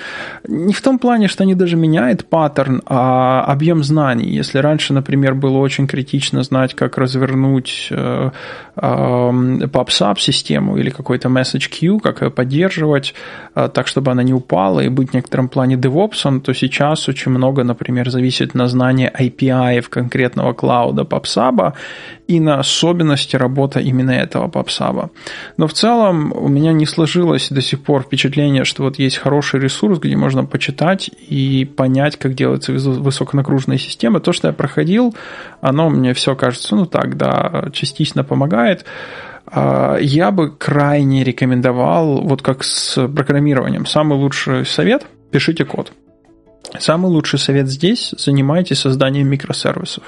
Не 0.48 0.74
в 0.74 0.82
том 0.82 1.00
плане, 1.00 1.28
что 1.28 1.42
они 1.42 1.56
даже 1.56 1.76
меняют 1.76 2.26
паттерн, 2.26 2.84
а 2.86 3.44
объем 3.44 3.84
знаний. 3.84 4.30
Если 4.30 4.60
раньше, 4.60 4.94
например, 4.94 5.34
было 5.34 5.58
очень 5.58 5.88
критично 5.88 6.44
знать, 6.44 6.76
как 6.76 7.00
развернуть 7.00 7.88
э, 7.90 7.96
э, 7.96 8.32
PubSub 8.76 10.20
систему 10.20 10.78
или 10.78 10.90
какой-то 10.90 11.30
message 11.30 11.70
queue, 11.70 12.00
как 12.00 12.22
ее 12.22 12.30
поддерживать, 12.30 13.14
так, 13.54 13.88
чтобы 13.88 14.12
она 14.12 14.24
не 14.24 14.34
упала 14.34 14.82
и 14.82 14.90
быть 14.90 15.12
в 15.12 15.14
некотором 15.14 15.48
плане 15.48 15.76
DevOps, 15.76 16.42
то 16.42 16.54
сейчас 16.54 17.08
очень 17.08 17.32
много, 17.32 17.64
например, 17.64 18.10
зависит 18.10 18.54
на 18.54 18.68
знании 18.68 19.10
API 19.10 19.82
конкретного 19.90 20.54
клауда 20.54 21.04
PubSub 21.04 21.74
и 22.28 22.40
на 22.40 22.60
особенности 22.60 23.36
работы 23.36 23.82
именно 23.82 24.12
этого 24.12 24.48
PubSub. 24.48 25.10
Но 25.58 25.68
в 25.68 25.74
целом 25.74 26.34
у 26.36 26.48
меня 26.48 26.74
не 26.74 26.86
сложилось 26.86 27.50
до 27.50 27.62
сих 27.62 27.84
пор 27.84 28.04
впечатление, 28.04 28.66
что 28.66 28.84
вот 28.84 29.00
есть 29.00 29.18
хороший 29.18 29.60
ресурс, 29.60 30.00
где 30.00 30.16
можно 30.16 30.46
почитать 30.46 31.10
и 31.30 31.66
понять, 31.66 32.18
как 32.18 32.34
делается 32.34 32.74
высоконагруженная 32.74 33.78
система. 33.78 34.20
То, 34.20 34.34
что 34.34 34.48
я 34.48 34.54
проходил, 34.54 35.16
оно 35.62 35.90
мне 35.90 36.14
все 36.14 36.36
кажется, 36.36 36.76
ну 36.76 36.86
так, 36.86 37.18
да, 37.18 37.70
частично 37.72 38.24
помогает 38.24 38.86
а, 39.48 39.98
я 39.98 40.32
бы 40.32 40.52
крайне 40.52 41.24
рекомендовал, 41.24 42.22
вот 42.22 42.42
как 42.42 42.64
с 42.64 43.08
программированием, 43.08 43.86
самый 43.86 44.18
лучший 44.18 44.66
совет– 44.66 45.06
пишите 45.32 45.66
код. 45.66 45.92
Самый 46.80 47.08
лучший 47.08 47.40
совет 47.40 47.68
здесь– 47.68 48.14
занимайтесь 48.18 48.80
созданием 48.80 49.28
микросервисов. 49.28 50.04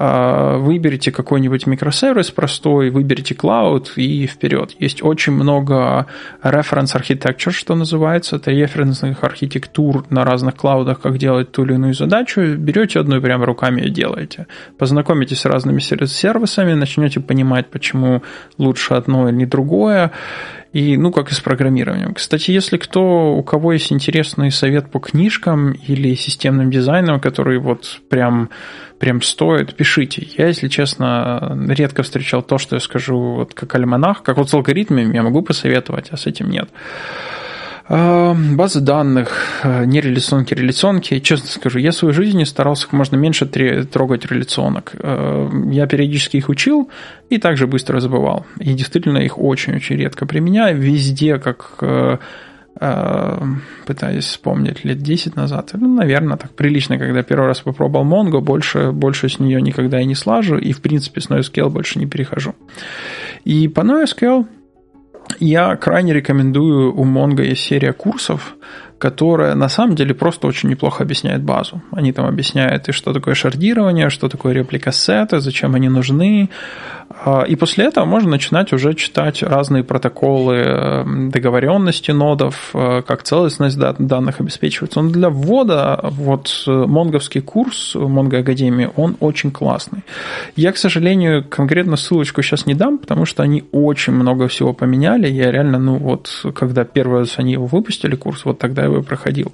А, 0.00 0.58
выберите 0.58 1.10
какой-нибудь 1.10 1.66
микросервис 1.66 2.30
простой, 2.30 2.90
выберите 2.90 3.34
клауд 3.34 3.94
и 3.96 4.28
вперед. 4.28 4.76
Есть 4.78 5.02
очень 5.02 5.32
много 5.32 6.06
reference 6.40 6.94
architecture, 6.94 7.50
что 7.50 7.74
называется, 7.74 8.36
это 8.36 8.52
референсных 8.52 9.24
архитектур 9.24 10.04
на 10.08 10.24
разных 10.24 10.54
клаудах, 10.54 11.00
как 11.00 11.18
делать 11.18 11.50
ту 11.50 11.64
или 11.64 11.74
иную 11.74 11.94
задачу. 11.94 12.42
Берете 12.56 13.00
одну 13.00 13.16
и 13.16 13.20
прямо 13.20 13.44
руками 13.44 13.80
ее 13.80 13.90
делаете. 13.90 14.46
Познакомитесь 14.78 15.40
с 15.40 15.46
разными 15.46 15.80
сервисами, 15.80 16.74
начнете 16.74 17.18
понимать, 17.18 17.66
почему 17.66 18.22
лучше 18.56 18.94
одно 18.94 19.28
или 19.28 19.46
другое. 19.46 20.12
И, 20.72 20.98
ну, 20.98 21.10
как 21.12 21.32
и 21.32 21.34
с 21.34 21.40
программированием. 21.40 22.12
Кстати, 22.12 22.50
если 22.50 22.76
кто, 22.76 23.34
у 23.34 23.42
кого 23.42 23.72
есть 23.72 23.90
интересный 23.90 24.50
совет 24.50 24.90
по 24.90 25.00
книжкам 25.00 25.72
или 25.72 26.14
системным 26.14 26.70
дизайнам, 26.70 27.20
который 27.20 27.58
вот 27.58 28.00
прям, 28.10 28.50
прям 28.98 29.22
стоит, 29.22 29.74
пишите. 29.74 30.26
Я, 30.36 30.48
если 30.48 30.68
честно, 30.68 31.56
редко 31.68 32.02
встречал 32.02 32.42
то, 32.42 32.58
что 32.58 32.76
я 32.76 32.80
скажу 32.80 33.18
вот 33.18 33.54
как 33.54 33.74
альманах, 33.74 34.22
как 34.22 34.36
вот 34.36 34.50
с 34.50 34.54
алгоритмами 34.54 35.14
я 35.14 35.22
могу 35.22 35.42
посоветовать, 35.42 36.08
а 36.10 36.16
с 36.16 36.26
этим 36.26 36.50
нет. 36.50 36.68
А, 37.90 38.34
базы 38.34 38.80
данных, 38.80 39.60
а, 39.62 39.84
не 39.84 40.00
реляционки, 40.00 40.52
реляционки. 40.52 41.18
Честно 41.20 41.48
скажу, 41.48 41.78
я 41.78 41.90
в 41.90 41.94
своей 41.94 42.14
жизни 42.14 42.44
старался 42.44 42.84
как 42.84 42.92
можно 42.92 43.16
меньше 43.16 43.46
трогать 43.46 44.26
реляционок. 44.26 44.92
А, 45.00 45.48
я 45.70 45.86
периодически 45.86 46.36
их 46.36 46.50
учил 46.50 46.90
и 47.30 47.38
также 47.38 47.66
быстро 47.66 48.00
забывал. 48.00 48.44
И 48.60 48.74
действительно 48.74 49.18
их 49.18 49.38
очень-очень 49.38 49.96
редко 49.96 50.26
применяю. 50.26 50.76
Везде, 50.76 51.38
как 51.38 52.18
пытаюсь 52.78 54.24
вспомнить, 54.24 54.84
лет 54.84 54.98
10 54.98 55.36
назад, 55.36 55.70
ну, 55.74 55.94
наверное, 55.94 56.36
так 56.36 56.52
прилично, 56.52 56.98
когда 56.98 57.22
первый 57.22 57.46
раз 57.46 57.60
попробовал 57.60 58.06
Mongo, 58.06 58.40
больше, 58.40 58.92
больше 58.92 59.28
с 59.28 59.40
нее 59.40 59.60
никогда 59.60 60.00
и 60.00 60.04
не 60.04 60.14
слажу, 60.14 60.56
и, 60.56 60.72
в 60.72 60.80
принципе, 60.80 61.20
с 61.20 61.28
NoSQL 61.28 61.70
больше 61.70 61.98
не 61.98 62.06
перехожу. 62.06 62.54
И 63.44 63.66
по 63.68 63.80
NoSQL 63.80 64.46
я 65.40 65.76
крайне 65.76 66.12
рекомендую, 66.14 66.94
у 66.94 67.04
Mongo 67.04 67.44
есть 67.44 67.62
серия 67.62 67.92
курсов, 67.92 68.56
которая 68.98 69.54
на 69.54 69.68
самом 69.68 69.94
деле 69.94 70.14
просто 70.14 70.46
очень 70.46 70.68
неплохо 70.68 71.04
объясняет 71.04 71.42
базу. 71.42 71.82
Они 71.92 72.12
там 72.12 72.26
объясняют, 72.26 72.88
и 72.88 72.92
что 72.92 73.12
такое 73.12 73.34
шардирование, 73.34 74.10
что 74.10 74.28
такое 74.28 74.52
репликассеты, 74.52 75.40
зачем 75.40 75.74
они 75.74 75.88
нужны, 75.88 76.50
а, 77.10 77.42
и 77.42 77.56
после 77.56 77.86
этого 77.86 78.04
можно 78.04 78.30
начинать 78.30 78.72
уже 78.72 78.94
читать 78.94 79.42
разные 79.42 79.82
протоколы 79.82 80.56
эм, 80.56 81.30
договоренности 81.30 82.10
нодов, 82.10 82.70
э, 82.74 83.02
как 83.06 83.22
целостность 83.22 83.78
данных 83.78 84.40
обеспечивается. 84.40 85.00
Но 85.00 85.10
для 85.10 85.30
ввода 85.30 86.00
вот 86.02 86.64
э, 86.66 86.70
монговский 86.70 87.40
курс 87.40 87.94
Монго 87.94 88.38
Академии, 88.38 88.90
он 88.96 89.16
очень 89.20 89.50
классный. 89.50 90.02
Я, 90.54 90.72
к 90.72 90.76
сожалению, 90.76 91.44
конкретно 91.48 91.96
ссылочку 91.96 92.42
сейчас 92.42 92.66
не 92.66 92.74
дам, 92.74 92.98
потому 92.98 93.24
что 93.24 93.42
они 93.42 93.64
очень 93.72 94.12
много 94.12 94.46
всего 94.48 94.74
поменяли. 94.74 95.28
Я 95.28 95.50
реально, 95.50 95.78
ну 95.78 95.96
вот, 95.96 96.30
когда 96.54 96.84
первый 96.84 97.20
раз 97.20 97.34
они 97.38 97.52
его 97.52 97.66
выпустили, 97.66 98.16
курс, 98.16 98.44
вот 98.44 98.58
тогда 98.58 98.84
его 98.92 99.02
проходил. 99.02 99.52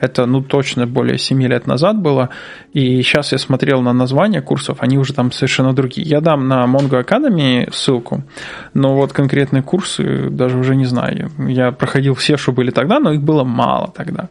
Это, 0.00 0.26
ну, 0.26 0.42
точно 0.42 0.86
более 0.86 1.18
7 1.18 1.42
лет 1.42 1.66
назад 1.66 1.96
было. 1.98 2.28
И 2.72 3.02
сейчас 3.02 3.32
я 3.32 3.38
смотрел 3.38 3.82
на 3.82 3.92
названия 3.92 4.42
курсов, 4.42 4.78
они 4.80 4.98
уже 4.98 5.12
там 5.12 5.32
совершенно 5.32 5.72
другие. 5.72 6.08
Я 6.08 6.20
дам 6.20 6.48
на 6.48 6.64
Mongo 6.64 7.04
Academy 7.04 7.72
ссылку, 7.72 8.22
но 8.74 8.94
вот 8.94 9.12
конкретные 9.12 9.62
курсы 9.62 10.28
даже 10.30 10.58
уже 10.58 10.74
не 10.76 10.86
знаю. 10.86 11.30
Я 11.38 11.72
проходил 11.72 12.14
все, 12.14 12.36
что 12.36 12.52
были 12.52 12.70
тогда, 12.70 12.98
но 12.98 13.12
их 13.12 13.22
было 13.22 13.44
мало 13.44 13.92
тогда. 13.96 14.28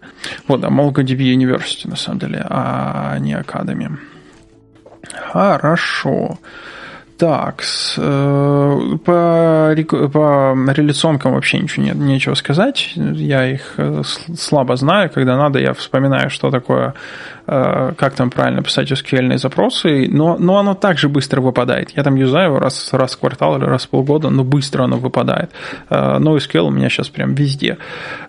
Вот, 0.47 0.63
а 0.63 0.67
MongoDB 0.67 1.33
University, 1.35 1.87
на 1.89 1.95
самом 1.95 2.19
деле, 2.19 2.45
а 2.49 3.17
не 3.19 3.33
Academy. 3.33 3.97
Хорошо. 5.31 6.37
Так, 7.21 7.61
э, 7.97 8.97
по, 9.05 9.75
по 10.11 10.71
реляционкам 10.71 11.33
вообще 11.33 11.59
ничего 11.59 11.85
нет, 11.85 11.95
нечего 11.95 12.33
сказать. 12.33 12.93
Я 12.95 13.47
их 13.47 13.75
э, 13.77 14.01
слабо 14.35 14.75
знаю. 14.75 15.11
Когда 15.13 15.37
надо, 15.37 15.59
я 15.59 15.75
вспоминаю, 15.75 16.31
что 16.31 16.49
такое 16.49 16.95
Э, 17.53 17.91
как 17.97 18.13
там 18.13 18.29
правильно 18.29 18.61
писать 18.61 18.91
SQL 18.91 19.37
запросы, 19.37 20.07
но, 20.09 20.37
но 20.37 20.57
оно 20.57 20.73
также 20.73 21.09
быстро 21.09 21.41
выпадает. 21.41 21.91
Я 21.97 22.03
там 22.03 22.15
юзаю 22.15 22.59
раз, 22.59 22.93
раз 22.93 23.15
в 23.15 23.19
квартал 23.19 23.57
или 23.57 23.65
раз 23.65 23.85
в 23.85 23.89
полгода, 23.89 24.29
но 24.29 24.45
быстро 24.45 24.83
оно 24.83 24.97
выпадает. 24.97 25.51
Но 25.89 26.37
SQL 26.37 26.67
у 26.67 26.69
меня 26.69 26.89
сейчас 26.89 27.09
прям 27.09 27.35
везде. 27.35 27.77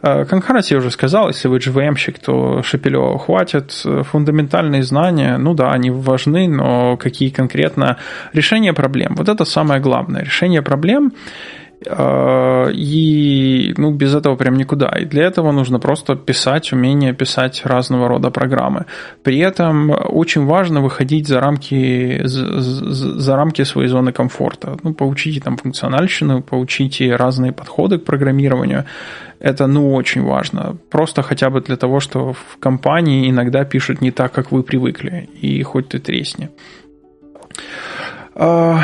Э, 0.02 0.24
я 0.70 0.78
уже 0.78 0.90
сказал, 0.90 1.28
если 1.28 1.48
вы 1.48 1.58
GVM-щик, 1.58 2.18
то 2.18 2.62
Шепелева 2.62 3.18
хватит. 3.18 3.72
Фундаментальные 4.10 4.82
знания, 4.82 5.36
ну 5.38 5.54
да, 5.54 5.70
они 5.70 5.90
важны, 5.90 6.48
но 6.48 6.96
какие 6.96 7.30
конкретно 7.30 7.98
решения 8.32 8.72
проблем? 8.82 9.14
Вот 9.16 9.28
это 9.28 9.44
самое 9.44 9.80
главное. 9.80 10.24
Решение 10.24 10.62
проблем 10.62 11.12
Э, 11.86 12.70
и 12.72 13.74
ну, 13.76 13.90
без 13.90 14.14
этого 14.14 14.36
прям 14.36 14.56
никуда. 14.56 14.88
И 15.00 15.04
для 15.04 15.24
этого 15.24 15.52
нужно 15.52 15.78
просто 15.78 16.16
писать, 16.16 16.72
умение 16.72 17.12
писать 17.12 17.62
разного 17.64 18.08
рода 18.08 18.30
программы. 18.30 18.84
При 19.22 19.38
этом 19.38 19.90
очень 19.90 20.46
важно 20.46 20.80
выходить 20.80 21.26
за 21.26 21.40
рамки, 21.40 22.20
за, 22.24 22.60
за 22.60 23.36
рамки 23.36 23.64
своей 23.64 23.88
зоны 23.88 24.12
комфорта. 24.12 24.76
Ну, 24.82 24.94
поучите 24.94 25.40
там 25.40 25.56
функциональщину, 25.56 26.42
поучите 26.42 27.16
разные 27.16 27.52
подходы 27.52 27.98
к 27.98 28.04
программированию. 28.04 28.84
Это, 29.40 29.66
ну, 29.66 29.94
очень 29.94 30.22
важно. 30.22 30.76
Просто 30.90 31.22
хотя 31.22 31.50
бы 31.50 31.60
для 31.60 31.76
того, 31.76 32.00
что 32.00 32.32
в 32.32 32.58
компании 32.60 33.28
иногда 33.30 33.64
пишут 33.64 34.00
не 34.00 34.10
так, 34.10 34.32
как 34.32 34.52
вы 34.52 34.62
привыкли. 34.62 35.28
И 35.42 35.62
хоть 35.62 35.88
ты 35.88 35.98
тресни. 35.98 36.48
Э, 38.34 38.76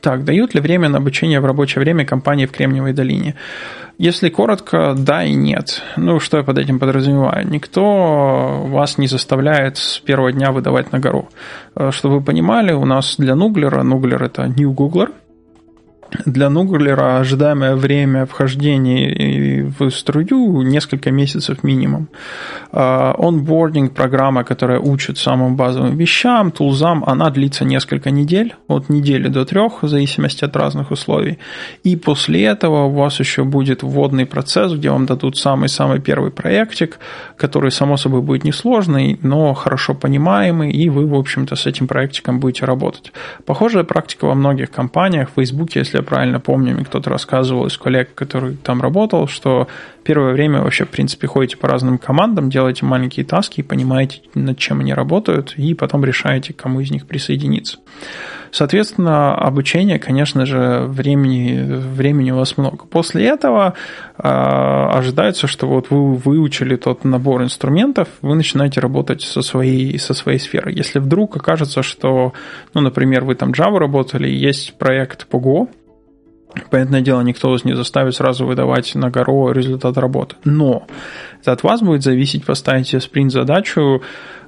так, 0.00 0.24
дают 0.24 0.54
ли 0.54 0.60
время 0.60 0.88
на 0.88 0.98
обучение 0.98 1.40
в 1.40 1.44
рабочее 1.44 1.80
время 1.80 2.04
компании 2.04 2.46
в 2.46 2.52
Кремниевой 2.52 2.92
долине? 2.92 3.34
Если 3.98 4.28
коротко, 4.28 4.94
да 4.96 5.24
и 5.24 5.32
нет. 5.32 5.82
Ну, 5.96 6.20
что 6.20 6.36
я 6.36 6.42
под 6.42 6.58
этим 6.58 6.78
подразумеваю? 6.78 7.48
Никто 7.48 8.62
вас 8.66 8.98
не 8.98 9.06
заставляет 9.06 9.78
с 9.78 9.98
первого 10.00 10.32
дня 10.32 10.52
выдавать 10.52 10.92
на 10.92 10.98
гору. 10.98 11.28
Э, 11.74 11.90
чтобы 11.92 12.16
вы 12.16 12.20
понимали, 12.24 12.72
у 12.72 12.84
нас 12.84 13.16
для 13.18 13.34
Нуглера, 13.34 13.82
Нуглер 13.82 14.22
это 14.22 14.42
New 14.44 14.74
Googler– 14.74 15.12
для 16.24 16.50
Нуглера 16.50 17.18
ожидаемое 17.18 17.74
время 17.74 18.26
вхождения 18.26 19.10
в 19.78 19.90
струю 19.90 20.62
несколько 20.62 21.10
месяцев 21.10 21.62
минимум. 21.62 22.08
А, 22.72 23.14
онбординг 23.18 23.92
программа, 23.92 24.44
которая 24.44 24.80
учит 24.80 25.18
самым 25.18 25.56
базовым 25.56 25.96
вещам, 25.96 26.50
тулзам, 26.50 27.04
она 27.06 27.30
длится 27.30 27.64
несколько 27.64 28.10
недель, 28.10 28.54
от 28.68 28.88
недели 28.88 29.28
до 29.28 29.44
трех, 29.44 29.82
в 29.82 29.88
зависимости 29.88 30.44
от 30.44 30.56
разных 30.56 30.90
условий. 30.90 31.38
И 31.84 31.96
после 31.96 32.44
этого 32.44 32.84
у 32.84 32.90
вас 32.90 33.20
еще 33.20 33.44
будет 33.44 33.82
вводный 33.82 34.26
процесс, 34.26 34.72
где 34.72 34.90
вам 34.90 35.06
дадут 35.06 35.36
самый-самый 35.36 36.00
первый 36.00 36.30
проектик, 36.30 36.98
который, 37.36 37.70
само 37.70 37.96
собой, 37.96 38.22
будет 38.22 38.44
несложный, 38.44 39.18
но 39.22 39.54
хорошо 39.54 39.94
понимаемый, 39.94 40.70
и 40.70 40.88
вы, 40.88 41.06
в 41.06 41.14
общем-то, 41.14 41.56
с 41.56 41.66
этим 41.66 41.86
проектиком 41.86 42.40
будете 42.40 42.66
работать. 42.66 43.12
Похожая 43.44 43.84
практика 43.84 44.26
во 44.26 44.34
многих 44.34 44.70
компаниях. 44.70 45.30
В 45.30 45.40
Facebook, 45.40 45.76
если 45.76 45.98
я 45.98 46.02
правильно 46.02 46.40
помню, 46.40 46.74
мне 46.74 46.84
кто-то 46.84 47.10
рассказывал 47.10 47.66
из 47.66 47.76
коллег, 47.78 48.14
который 48.14 48.56
там 48.56 48.82
работал, 48.82 49.28
что 49.28 49.55
первое 50.04 50.32
время 50.32 50.62
вообще, 50.62 50.84
в 50.84 50.90
принципе, 50.90 51.26
ходите 51.26 51.56
по 51.56 51.68
разным 51.68 51.98
командам, 51.98 52.50
делаете 52.50 52.86
маленькие 52.86 53.24
таски, 53.26 53.62
понимаете, 53.62 54.20
над 54.34 54.58
чем 54.58 54.80
они 54.80 54.94
работают, 54.94 55.54
и 55.56 55.74
потом 55.74 56.04
решаете, 56.04 56.52
к 56.52 56.56
кому 56.56 56.80
из 56.80 56.90
них 56.90 57.06
присоединиться. 57.06 57.78
Соответственно, 58.50 59.34
обучение, 59.34 59.98
конечно 59.98 60.46
же, 60.46 60.84
времени, 60.86 61.62
времени 61.68 62.30
у 62.30 62.36
вас 62.36 62.56
много. 62.56 62.86
После 62.86 63.26
этого 63.26 63.74
э, 64.16 64.22
ожидается, 64.22 65.46
что 65.46 65.66
вот 65.66 65.90
вы 65.90 66.14
выучили 66.14 66.76
тот 66.76 67.04
набор 67.04 67.42
инструментов, 67.42 68.08
вы 68.22 68.34
начинаете 68.34 68.80
работать 68.80 69.22
со 69.22 69.42
своей, 69.42 69.98
со 69.98 70.14
своей 70.14 70.38
сферой. 70.38 70.74
Если 70.74 71.00
вдруг 71.00 71.36
окажется, 71.36 71.82
что, 71.82 72.32
ну, 72.72 72.80
например, 72.80 73.24
вы 73.24 73.34
там 73.34 73.50
Java 73.50 73.78
работали, 73.78 74.28
есть 74.28 74.78
проект 74.78 75.26
по 75.26 75.36
Go, 75.36 75.68
Понятное 76.70 77.00
дело, 77.00 77.20
никто 77.20 77.50
вас 77.50 77.64
не 77.64 77.74
заставит 77.74 78.14
сразу 78.14 78.46
выдавать 78.46 78.94
на 78.94 79.10
гору 79.10 79.52
результат 79.52 79.96
работы. 79.98 80.36
Но 80.44 80.86
это 81.40 81.52
от 81.52 81.62
вас 81.62 81.82
будет 81.82 82.02
зависеть, 82.02 82.44
поставить 82.44 82.88
себе 82.88 83.00
спринт-задачу, 83.00 84.02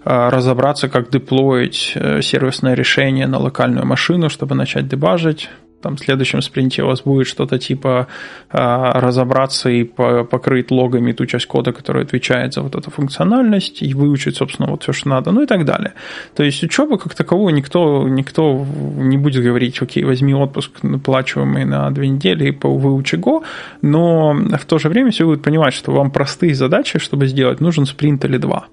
а, 0.04 0.30
разобраться, 0.30 0.88
как 0.88 1.10
деплоить 1.10 1.92
э, 1.94 2.22
сервисное 2.22 2.74
решение 2.74 3.26
на 3.26 3.38
локальную 3.38 3.84
машину, 3.84 4.30
чтобы 4.30 4.54
начать 4.54 4.88
дебажить, 4.88 5.50
там 5.80 5.96
в 5.96 6.00
следующем 6.00 6.42
спринте 6.42 6.82
у 6.82 6.86
вас 6.86 7.02
будет 7.02 7.26
что-то 7.26 7.58
типа 7.58 8.08
а, 8.50 9.00
разобраться 9.00 9.68
и 9.70 9.84
покрыть 9.84 10.70
логами 10.70 11.12
ту 11.12 11.26
часть 11.26 11.46
кода, 11.46 11.72
которая 11.72 12.04
отвечает 12.04 12.54
за 12.54 12.62
вот 12.62 12.74
эту 12.74 12.90
функциональность, 12.90 13.82
и 13.82 13.94
выучить, 13.94 14.36
собственно, 14.36 14.70
вот 14.70 14.82
все, 14.82 14.92
что 14.92 15.08
надо, 15.08 15.30
ну 15.30 15.42
и 15.42 15.46
так 15.46 15.64
далее. 15.64 15.92
То 16.34 16.42
есть 16.42 16.62
учеба 16.62 16.98
как 16.98 17.14
такового 17.14 17.50
никто, 17.50 18.08
никто 18.08 18.66
не 18.96 19.16
будет 19.16 19.44
говорить, 19.44 19.80
окей, 19.80 20.04
возьми 20.04 20.34
отпуск 20.34 20.82
наплачиваемый 20.82 21.64
на 21.64 21.90
две 21.90 22.08
недели 22.08 22.48
и 22.48 22.58
выучи 22.60 23.16
Go, 23.16 23.44
но 23.82 24.32
в 24.34 24.64
то 24.64 24.78
же 24.78 24.88
время 24.88 25.10
все 25.10 25.24
будут 25.24 25.42
понимать, 25.42 25.74
что 25.74 25.92
вам 25.92 26.10
простые 26.10 26.54
задачи, 26.54 26.98
чтобы 26.98 27.26
сделать, 27.26 27.60
нужен 27.60 27.86
спринт 27.86 28.24
или 28.24 28.38
два. 28.38 28.66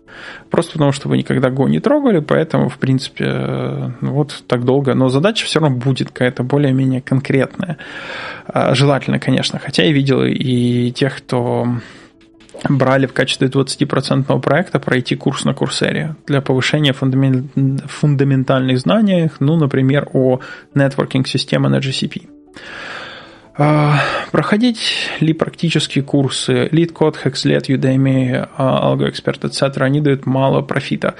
Просто 0.49 0.73
потому, 0.73 0.91
что 0.91 1.09
вы 1.09 1.17
никогда 1.17 1.49
Go 1.49 1.69
не 1.69 1.79
трогали, 1.79 2.19
поэтому, 2.19 2.69
в 2.69 2.77
принципе, 2.77 3.93
ну 4.01 4.13
вот 4.13 4.43
так 4.47 4.63
долго. 4.63 4.93
Но 4.93 5.09
задача 5.09 5.45
все 5.45 5.59
равно 5.59 5.77
будет 5.77 6.09
какая-то 6.09 6.43
более-менее 6.43 6.94
конкретная. 7.01 7.77
А, 8.47 8.75
желательно, 8.75 9.19
конечно. 9.19 9.59
Хотя 9.59 9.83
я 9.83 9.91
видел 9.91 10.23
и 10.23 10.91
тех, 10.91 11.17
кто 11.17 11.67
брали 12.69 13.05
в 13.05 13.13
качестве 13.13 13.47
20% 13.47 14.39
проекта 14.39 14.79
пройти 14.79 15.15
курс 15.15 15.45
на 15.45 15.53
Курсере 15.53 16.15
для 16.25 16.41
повышения 16.41 16.93
фундаментальных 16.93 18.79
знаний, 18.79 19.29
ну, 19.39 19.55
например, 19.57 20.07
о 20.13 20.39
нетворкинг-системе 20.73 21.69
на 21.69 21.79
GCP. 21.79 22.27
А, 23.57 23.99
проходить 24.31 25.09
ли 25.21 25.33
практические 25.33 26.03
курсы 26.03 26.67
LeetCode, 26.67 27.15
HexLet, 27.23 27.67
Udemy, 27.69 28.49
AlgoExpert, 28.57 29.41
etc. 29.43 29.81
они 29.81 30.01
дают 30.01 30.25
мало 30.25 30.61
профита. 30.61 31.15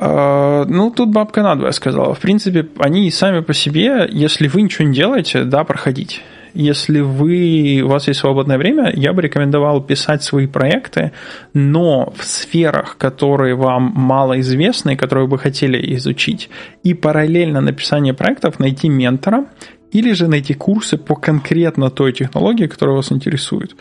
А, 0.00 0.64
ну, 0.66 0.90
тут 0.90 1.10
бабка 1.10 1.42
надвое 1.42 1.72
сказала. 1.72 2.14
В 2.14 2.20
принципе, 2.20 2.66
они 2.78 3.10
сами 3.10 3.40
по 3.40 3.52
себе, 3.52 4.08
если 4.08 4.46
вы 4.46 4.62
ничего 4.62 4.86
не 4.86 4.94
делаете, 4.94 5.42
да, 5.44 5.64
проходить. 5.64 6.22
Если 6.54 7.00
вы, 7.00 7.82
у 7.84 7.88
вас 7.88 8.08
есть 8.08 8.20
свободное 8.20 8.58
время, 8.58 8.92
я 8.94 9.12
бы 9.12 9.22
рекомендовал 9.22 9.82
писать 9.82 10.22
свои 10.22 10.46
проекты, 10.46 11.12
но 11.52 12.12
в 12.16 12.24
сферах, 12.24 12.96
которые 12.96 13.54
вам 13.54 13.92
мало 13.94 14.40
известны, 14.40 14.96
которые 14.96 15.26
вы 15.26 15.38
хотели 15.38 15.94
изучить, 15.96 16.48
и 16.84 16.94
параллельно 16.94 17.60
написание 17.60 18.14
проектов 18.14 18.58
найти 18.60 18.88
ментора, 18.88 19.46
или 19.92 20.12
же 20.12 20.28
найти 20.28 20.54
курсы 20.54 20.96
по 20.98 21.14
конкретно 21.14 21.90
той 21.90 22.12
технологии, 22.12 22.66
которая 22.66 22.96
вас 22.96 23.12
интересует. 23.12 23.74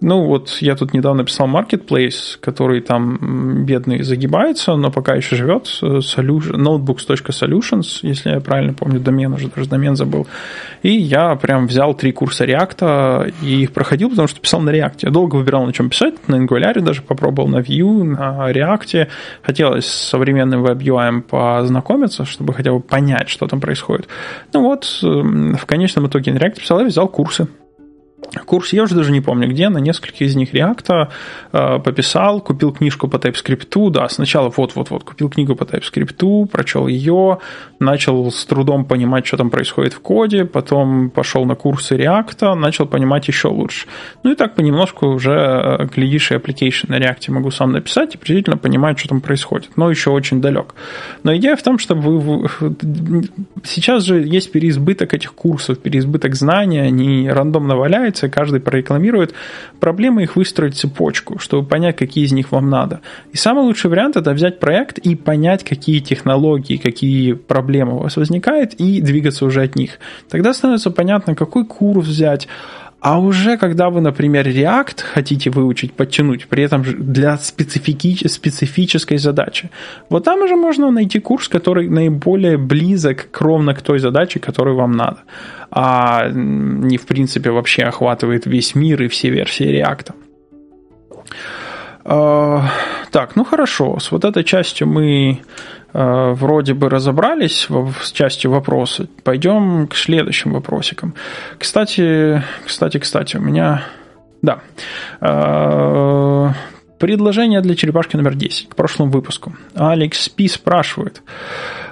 Ну 0.00 0.24
вот 0.26 0.58
я 0.60 0.74
тут 0.74 0.94
недавно 0.94 1.24
писал 1.24 1.46
Marketplace, 1.46 2.36
который 2.40 2.80
там 2.80 3.64
бедный 3.64 4.02
загибается, 4.02 4.74
но 4.74 4.90
пока 4.90 5.14
еще 5.14 5.36
живет, 5.36 5.66
solution, 5.80 6.56
notebooks.solutions, 6.56 8.00
если 8.02 8.30
я 8.30 8.40
правильно 8.40 8.74
помню 8.74 8.98
домен, 8.98 9.32
уже 9.32 9.48
даже 9.48 9.68
домен 9.68 9.94
забыл. 9.94 10.26
И 10.82 10.90
я 10.90 11.36
прям 11.36 11.66
взял 11.68 11.94
три 11.94 12.10
курса 12.12 12.44
React 12.44 13.32
и 13.42 13.62
их 13.62 13.72
проходил, 13.72 14.10
потому 14.10 14.26
что 14.26 14.40
писал 14.40 14.60
на 14.60 14.70
React. 14.70 14.98
Я 15.02 15.10
долго 15.10 15.36
выбирал, 15.36 15.66
на 15.66 15.72
чем 15.72 15.88
писать, 15.88 16.14
на 16.28 16.36
Angular 16.36 16.80
даже 16.80 17.02
попробовал, 17.02 17.48
на 17.48 17.58
Vue, 17.58 18.02
на 18.02 18.50
React. 18.50 19.08
Хотелось 19.42 19.86
с 19.86 20.08
современным 20.08 20.64
WebUI 20.64 21.22
познакомиться, 21.22 22.24
чтобы 22.24 22.54
хотя 22.54 22.72
бы 22.72 22.80
понять, 22.80 23.28
что 23.28 23.46
там 23.46 23.60
происходит. 23.60 24.08
Ну 24.52 24.62
вот, 24.62 24.98
в 25.56 25.66
конечном 25.66 26.06
итоге 26.06 26.32
React 26.32 26.60
писал 26.60 26.80
и 26.80 26.84
взял 26.84 27.08
курсы 27.08 27.48
курс, 28.46 28.72
я 28.72 28.82
уже 28.82 28.94
даже 28.94 29.12
не 29.12 29.20
помню 29.20 29.48
где, 29.48 29.68
на 29.68 29.78
нескольких 29.78 30.22
из 30.22 30.36
них 30.36 30.54
React 30.54 31.08
э, 31.52 31.78
пописал, 31.80 32.40
купил 32.40 32.72
книжку 32.72 33.08
по 33.08 33.16
TypeScript, 33.16 33.90
да, 33.90 34.08
сначала 34.08 34.52
вот-вот-вот, 34.54 35.04
купил 35.04 35.28
книгу 35.28 35.54
по 35.54 35.64
TypeScript, 35.64 36.46
прочел 36.46 36.86
ее, 36.86 37.38
начал 37.78 38.30
с 38.30 38.44
трудом 38.46 38.84
понимать, 38.84 39.26
что 39.26 39.36
там 39.36 39.50
происходит 39.50 39.92
в 39.92 40.00
коде, 40.00 40.44
потом 40.44 41.10
пошел 41.10 41.44
на 41.44 41.54
курсы 41.54 41.96
React, 41.96 42.54
начал 42.54 42.86
понимать 42.86 43.28
еще 43.28 43.48
лучше. 43.48 43.86
Ну 44.22 44.32
и 44.32 44.34
так 44.34 44.54
понемножку 44.54 45.06
уже, 45.06 45.32
э, 45.32 45.86
глядишь, 45.94 46.30
и 46.32 46.34
application 46.34 46.86
на 46.88 46.98
React 46.98 47.30
могу 47.30 47.50
сам 47.50 47.72
написать 47.72 48.14
и 48.14 48.18
приблизительно 48.18 48.56
понимать, 48.56 48.98
что 48.98 49.08
там 49.08 49.20
происходит, 49.20 49.70
но 49.76 49.90
еще 49.90 50.10
очень 50.10 50.40
далек. 50.40 50.74
Но 51.22 51.36
идея 51.36 51.56
в 51.56 51.62
том, 51.62 51.78
чтобы 51.78 52.18
вы... 52.18 52.48
Сейчас 53.64 54.04
же 54.04 54.20
есть 54.20 54.52
переизбыток 54.52 55.14
этих 55.14 55.34
курсов, 55.34 55.78
переизбыток 55.78 56.34
знаний, 56.34 56.78
они 56.78 57.28
рандомно 57.28 57.76
валяются, 57.76 58.11
появляется, 58.12 58.28
каждый 58.28 58.60
прорекламирует. 58.60 59.34
Проблема 59.80 60.22
их 60.22 60.36
выстроить 60.36 60.76
цепочку, 60.76 61.38
чтобы 61.38 61.66
понять, 61.66 61.96
какие 61.96 62.24
из 62.24 62.32
них 62.32 62.52
вам 62.52 62.70
надо. 62.70 63.00
И 63.32 63.36
самый 63.36 63.64
лучший 63.64 63.90
вариант 63.90 64.16
это 64.16 64.32
взять 64.32 64.60
проект 64.60 64.98
и 64.98 65.16
понять, 65.16 65.64
какие 65.64 66.00
технологии, 66.00 66.76
какие 66.76 67.32
проблемы 67.32 67.96
у 67.96 68.02
вас 68.02 68.16
возникают, 68.16 68.74
и 68.74 69.00
двигаться 69.00 69.44
уже 69.44 69.62
от 69.62 69.76
них. 69.76 69.98
Тогда 70.28 70.52
становится 70.52 70.90
понятно, 70.90 71.34
какой 71.34 71.64
курс 71.64 72.06
взять, 72.06 72.48
а 73.02 73.18
уже 73.18 73.56
когда 73.56 73.90
вы, 73.90 74.00
например, 74.00 74.46
React 74.46 75.02
хотите 75.02 75.50
выучить, 75.50 75.92
подтянуть, 75.92 76.46
при 76.46 76.62
этом 76.62 76.84
для 76.84 77.36
специфики, 77.36 78.28
специфической 78.28 79.18
задачи, 79.18 79.70
вот 80.08 80.24
там 80.24 80.40
уже 80.42 80.54
можно 80.54 80.88
найти 80.92 81.18
курс, 81.18 81.48
который 81.48 81.88
наиболее 81.88 82.58
близок 82.58 83.28
к 83.32 83.40
ровно 83.40 83.74
к 83.74 83.82
той 83.82 83.98
задаче, 83.98 84.38
которую 84.38 84.76
вам 84.76 84.92
надо. 84.92 85.18
А 85.72 86.28
не, 86.32 86.96
в 86.96 87.06
принципе, 87.06 87.50
вообще 87.50 87.82
охватывает 87.82 88.46
весь 88.46 88.76
мир 88.76 89.02
и 89.02 89.08
все 89.08 89.30
версии 89.30 89.66
React. 89.66 90.14
А, 92.04 92.68
Так, 93.10 93.36
ну 93.36 93.44
хорошо, 93.44 93.98
с 93.98 94.10
вот 94.10 94.24
этой 94.24 94.42
частью 94.42 94.86
мы 94.86 95.40
вроде 95.92 96.74
бы 96.74 96.88
разобрались 96.88 97.68
с 98.00 98.12
частью 98.12 98.50
вопроса. 98.50 99.08
Пойдем 99.24 99.86
к 99.86 99.94
следующим 99.94 100.52
вопросикам. 100.52 101.14
Кстати, 101.58 102.42
кстати, 102.66 102.98
кстати, 102.98 103.36
у 103.36 103.40
меня... 103.40 103.84
Да. 104.42 104.58
Э, 105.20 106.50
предложение 106.98 107.60
для 107.60 107.74
черепашки 107.76 108.16
номер 108.16 108.34
10 108.34 108.68
к 108.68 108.76
прошлому 108.76 109.12
выпуску. 109.12 109.54
Алекс 109.74 110.28
Пи 110.28 110.48
спрашивает. 110.48 111.22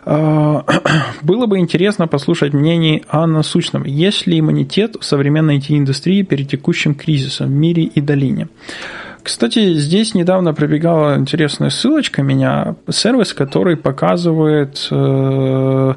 Э, 0.04 0.62
было 1.22 1.46
бы 1.46 1.58
интересно 1.58 2.08
послушать 2.08 2.52
мнение 2.52 3.02
о 3.08 3.26
насущном. 3.26 3.84
Есть 3.84 4.26
ли 4.26 4.40
иммунитет 4.40 4.96
в 5.00 5.04
современной 5.04 5.58
IT-индустрии 5.58 6.22
перед 6.22 6.48
текущим 6.48 6.94
кризисом 6.94 7.48
в 7.48 7.50
мире 7.50 7.84
и 7.84 8.00
долине? 8.00 8.48
Кстати, 9.22 9.74
здесь 9.74 10.14
недавно 10.14 10.54
пробегала 10.54 11.16
интересная 11.16 11.70
ссылочка 11.70 12.22
меня, 12.22 12.76
сервис, 12.88 13.34
который 13.34 13.76
показывает 13.76 14.88
э, 14.90 15.94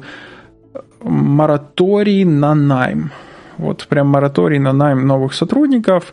мораторий 1.02 2.24
на 2.24 2.54
найм. 2.54 3.12
Вот 3.56 3.86
прям 3.88 4.08
мораторий 4.08 4.58
на 4.58 4.72
найм 4.72 5.06
новых 5.06 5.34
сотрудников. 5.34 6.12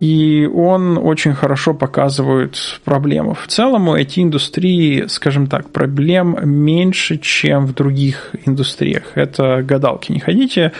И 0.00 0.50
он 0.52 0.98
очень 0.98 1.34
хорошо 1.34 1.72
показывает 1.72 2.56
проблему. 2.84 3.34
В 3.34 3.46
целом 3.46 3.88
у 3.88 3.96
IT-индустрии, 3.96 5.06
скажем 5.08 5.46
так, 5.46 5.70
проблем 5.70 6.36
меньше, 6.42 7.16
чем 7.16 7.64
в 7.64 7.74
других 7.74 8.34
индустриях. 8.44 9.12
Это 9.14 9.62
гадалки 9.62 10.12
не 10.12 10.20
ходите. 10.20 10.72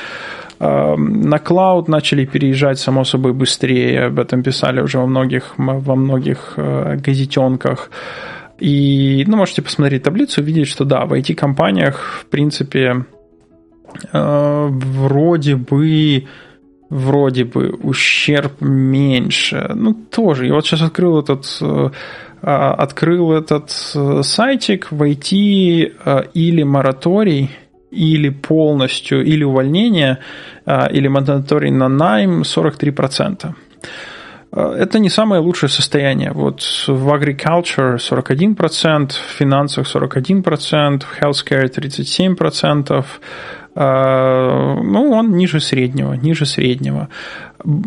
Эм, 0.61 1.23
на 1.23 1.39
клауд 1.39 1.89
начали 1.89 2.25
переезжать, 2.25 2.79
само 2.79 3.05
собой, 3.05 3.33
быстрее. 3.33 4.07
Об 4.07 4.19
этом 4.19 4.43
писали 4.43 4.81
уже 4.81 4.99
во 4.99 5.07
многих, 5.07 5.55
во 5.57 5.97
многих 5.97 6.55
э, 6.57 6.97
газетенках. 6.97 7.91
И, 8.61 9.25
ну, 9.27 9.37
можете 9.37 9.63
посмотреть 9.63 10.05
таблицу, 10.05 10.43
увидеть, 10.43 10.69
что 10.69 10.85
да, 10.85 11.07
в 11.07 11.13
IT-компаниях, 11.13 12.21
в 12.23 12.27
принципе, 12.27 13.05
э, 14.13 14.69
вроде 14.71 15.57
бы 15.57 16.27
вроде 16.89 17.45
бы 17.45 17.71
ущерб 17.83 18.61
меньше. 18.61 19.73
Ну, 19.75 19.95
тоже. 19.95 20.47
Я 20.47 20.55
вот 20.55 20.65
сейчас 20.65 20.83
открыл 20.83 21.19
этот 21.19 21.45
э, 21.61 21.91
а, 22.43 22.75
открыл 22.75 23.33
этот 23.33 23.71
сайтик, 23.71 24.93
войти 24.93 25.93
или 26.35 26.63
мораторий– 26.63 27.51
или 27.95 28.31
полностью, 28.31 29.25
или 29.25 29.45
увольнение, 29.45 30.19
а, 30.67 30.87
или 30.87 31.09
мораторий 31.09 31.71
на 31.71 31.89
найм 31.89 32.43
43%. 32.43 33.55
А, 34.53 34.75
это 34.77 34.99
не 34.99 35.09
самое 35.09 35.41
лучшее 35.41 35.71
состояние. 35.71 36.33
Вот 36.33 36.63
в 36.87 37.09
agriculture 37.09 37.99
41%, 37.99 39.13
в 39.13 39.39
финансах 39.39 39.87
41%, 39.87 41.05
в 41.05 41.23
healthcare 41.23 41.69
37%, 41.69 43.05
а, 43.77 44.77
ну, 44.83 45.11
он 45.11 45.37
ниже 45.37 45.61
среднего, 45.61 46.15
ниже 46.15 46.47
среднего. 46.47 47.09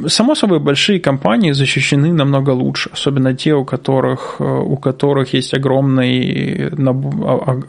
Само 0.08 0.36
собой, 0.36 0.60
большие 0.60 1.00
компании 1.00 1.52
защищены 1.52 2.12
намного 2.12 2.50
лучше, 2.50 2.90
особенно 2.94 3.36
те, 3.36 3.54
у 3.54 3.64
которых, 3.64 4.42
у 4.42 4.76
которых 4.78 5.36
есть 5.36 5.54
огромный, 5.54 6.70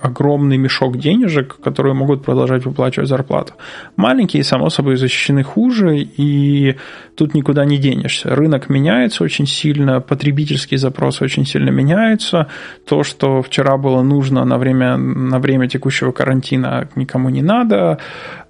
огромный 0.03 0.57
мешок 0.57 0.97
денежек, 0.97 1.59
которые 1.63 1.95
могут 1.95 2.25
продолжать 2.25 2.65
выплачивать 2.65 3.09
зарплату. 3.09 3.53
Маленькие, 3.97 4.43
само 4.43 4.71
собой, 4.71 4.97
защищены 4.97 5.43
хуже, 5.43 5.99
и 5.99 6.77
тут 7.15 7.35
никуда 7.35 7.67
не 7.67 7.77
денешься. 7.77 8.35
Рынок 8.35 8.71
меняется 8.71 9.25
очень 9.25 9.47
сильно, 9.47 10.01
потребительские 10.01 10.79
запросы 10.79 11.25
очень 11.25 11.45
сильно 11.45 11.69
меняются. 11.71 12.47
То, 12.89 13.03
что 13.03 13.43
вчера 13.43 13.77
было 13.77 14.03
нужно 14.03 14.45
на 14.45 14.57
время, 14.57 14.97
на 14.97 15.39
время 15.39 15.69
текущего 15.69 16.13
карантина, 16.13 16.89
никому 16.97 17.29
не 17.29 17.43
надо. 17.43 17.99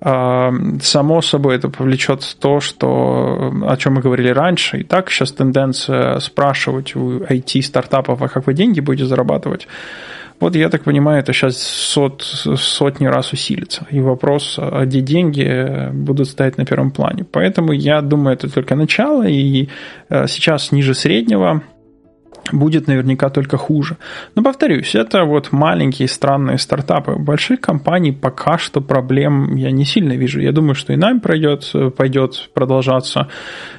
А, 0.00 0.52
само 0.80 1.22
собой, 1.22 1.56
это 1.56 1.68
повлечет 1.68 2.36
то, 2.40 2.60
что 2.60 3.47
о 3.48 3.76
чем 3.76 3.94
мы 3.94 4.00
говорили 4.00 4.28
раньше, 4.28 4.78
и 4.78 4.84
так 4.84 5.10
сейчас 5.10 5.32
тенденция 5.32 6.18
спрашивать 6.20 6.96
у 6.96 7.20
IT-стартапов, 7.20 8.22
а 8.22 8.28
как 8.28 8.46
вы 8.46 8.54
деньги 8.54 8.80
будете 8.80 9.06
зарабатывать, 9.06 9.68
вот 10.40 10.54
я 10.54 10.68
так 10.68 10.84
понимаю, 10.84 11.20
это 11.20 11.32
сейчас 11.32 11.58
сот, 11.58 12.22
сотни 12.22 13.06
раз 13.06 13.32
усилится. 13.32 13.86
И 13.90 14.00
вопрос, 14.00 14.56
а 14.58 14.84
где 14.84 15.00
деньги, 15.00 15.90
будут 15.92 16.28
стоять 16.28 16.58
на 16.58 16.64
первом 16.64 16.92
плане. 16.92 17.24
Поэтому 17.24 17.72
я 17.72 18.00
думаю, 18.02 18.36
это 18.36 18.48
только 18.48 18.76
начало, 18.76 19.26
и 19.26 19.68
э, 20.08 20.26
сейчас 20.28 20.70
ниже 20.72 20.94
среднего– 20.94 21.62
будет 22.52 22.86
наверняка 22.86 23.30
только 23.30 23.56
хуже. 23.56 23.96
Но 24.34 24.42
повторюсь, 24.42 24.94
это 24.94 25.24
вот 25.24 25.52
маленькие 25.52 26.08
странные 26.08 26.58
стартапы. 26.58 27.16
Больших 27.16 27.60
компаний 27.60 28.12
пока 28.12 28.58
что 28.58 28.80
проблем 28.80 29.54
я 29.56 29.70
не 29.70 29.84
сильно 29.84 30.12
вижу. 30.12 30.40
Я 30.40 30.52
думаю, 30.52 30.74
что 30.74 30.92
и 30.92 30.96
нам 30.96 31.20
пройдет, 31.20 31.72
пойдет 31.96 32.50
продолжаться. 32.54 33.28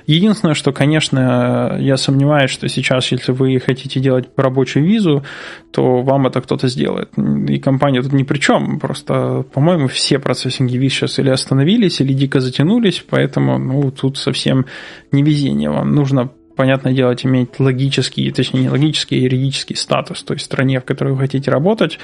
Единственное, 0.05 0.55
что, 0.55 0.71
конечно, 0.71 1.77
я 1.79 1.97
сомневаюсь, 1.97 2.51
что 2.51 2.67
сейчас, 2.67 3.11
если 3.11 3.31
вы 3.31 3.59
хотите 3.59 3.99
делать 3.99 4.29
рабочую 4.35 4.85
визу, 4.85 5.23
то 5.71 6.01
вам 6.01 6.27
это 6.27 6.41
кто-то 6.41 6.67
сделает. 6.67 7.09
И 7.17 7.59
компания 7.59 8.01
тут 8.01 8.13
ни 8.13 8.23
при 8.23 8.39
чем. 8.39 8.79
Просто, 8.79 9.43
по-моему, 9.53 9.87
все 9.87 10.19
процессинги 10.19 10.77
виз 10.77 10.93
сейчас 10.93 11.19
или 11.19 11.29
остановились, 11.29 12.01
или 12.01 12.13
дико 12.13 12.39
затянулись, 12.39 13.03
поэтому 13.09 13.57
ну, 13.57 13.91
тут 13.91 14.17
совсем 14.17 14.65
не 15.11 15.23
везение. 15.23 15.69
Вам 15.69 15.93
нужно 15.93 16.29
понятное 16.59 16.91
дело, 16.91 17.15
иметь 17.23 17.57
логический, 17.57 18.29
точнее 18.31 18.63
не 18.63 18.69
логический, 18.69 19.15
а 19.15 19.19
юридический 19.19 19.77
статус 19.77 20.23
той 20.23 20.39
стране, 20.39 20.81
в 20.81 20.83
которой 20.83 21.13
вы 21.13 21.19
хотите 21.19 21.49
работать. 21.49 21.99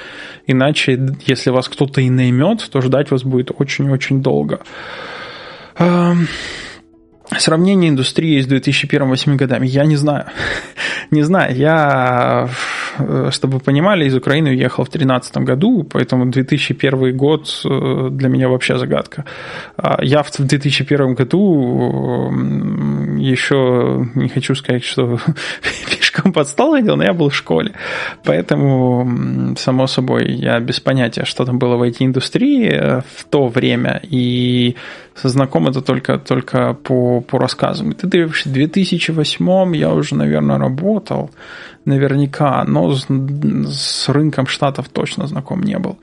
Иначе, 0.47 0.97
если 1.25 1.49
вас 1.49 1.67
кто-то 1.67 1.99
и 1.99 2.09
наймет, 2.09 2.65
то 2.71 2.79
ждать 2.79 3.11
вас 3.11 3.23
будет 3.23 3.51
очень-очень 3.53 4.21
долго. 4.21 4.61
Сравнение 7.37 7.89
индустрии 7.89 8.39
с 8.39 8.47
2001-2008 8.47 9.35
годами. 9.35 9.67
Я 9.67 9.85
не 9.85 9.95
знаю. 9.95 10.25
не 11.11 11.23
знаю. 11.23 11.55
Я, 11.55 12.49
чтобы 13.31 13.55
вы 13.55 13.59
понимали, 13.59 14.05
из 14.05 14.15
Украины 14.15 14.51
уехал 14.51 14.83
в 14.83 14.89
2013 14.89 15.37
году, 15.37 15.83
поэтому 15.83 16.25
2001 16.25 17.17
год 17.17 17.61
э, 17.65 18.09
для 18.11 18.29
меня 18.29 18.47
вообще 18.47 18.77
загадка. 18.77 19.25
А 19.77 20.03
я 20.03 20.21
в 20.21 20.31
2001 20.31 21.15
году 21.15 22.31
еще 23.19 24.07
не 24.15 24.29
хочу 24.29 24.55
сказать, 24.55 24.83
что 24.83 25.19
пешком 25.89 26.31
под 26.31 26.47
стол 26.47 26.73
ходил, 26.73 26.95
но 26.95 27.03
я 27.03 27.13
был 27.13 27.29
в 27.29 27.35
школе. 27.35 27.71
Поэтому, 28.23 29.55
само 29.57 29.87
собой, 29.87 30.31
я 30.31 30.59
без 30.59 30.79
понятия, 30.79 31.25
что 31.25 31.45
там 31.45 31.59
было 31.59 31.75
в 31.75 31.83
IT-индустрии 31.83 32.69
э, 32.71 33.01
в 33.15 33.23
то 33.25 33.47
время. 33.47 33.99
И 34.03 34.75
знаком 35.23 35.67
это 35.67 35.81
только, 35.81 36.17
только 36.17 36.73
по, 36.73 37.14
по 37.21 37.39
рассказам. 37.39 37.91
И 37.91 37.95
ты 37.95 38.27
в 38.27 38.33
2008 38.45 39.75
я 39.75 39.93
уже, 39.93 40.15
наверное, 40.15 40.57
работал, 40.57 41.31
наверняка, 41.85 42.63
но 42.65 42.93
с, 42.93 43.07
с 43.07 44.09
рынком 44.09 44.47
штатов 44.47 44.89
точно 44.89 45.27
знаком 45.27 45.63
не 45.63 45.77
был. 45.77 45.97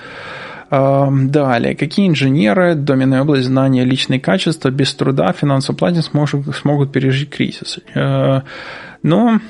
Далее, 0.70 1.76
какие 1.76 2.08
инженеры, 2.08 2.74
доменная 2.74 3.20
область 3.20 3.46
знания, 3.46 3.84
личные 3.84 4.20
качества 4.20 4.70
без 4.70 4.94
труда 4.94 5.32
финансовый 5.32 5.76
платить 5.76 6.04
смогут, 6.04 6.56
смогут 6.56 6.92
пережить 6.92 7.28
кризис? 7.28 7.78
Э, 7.94 8.40
но 9.02 9.40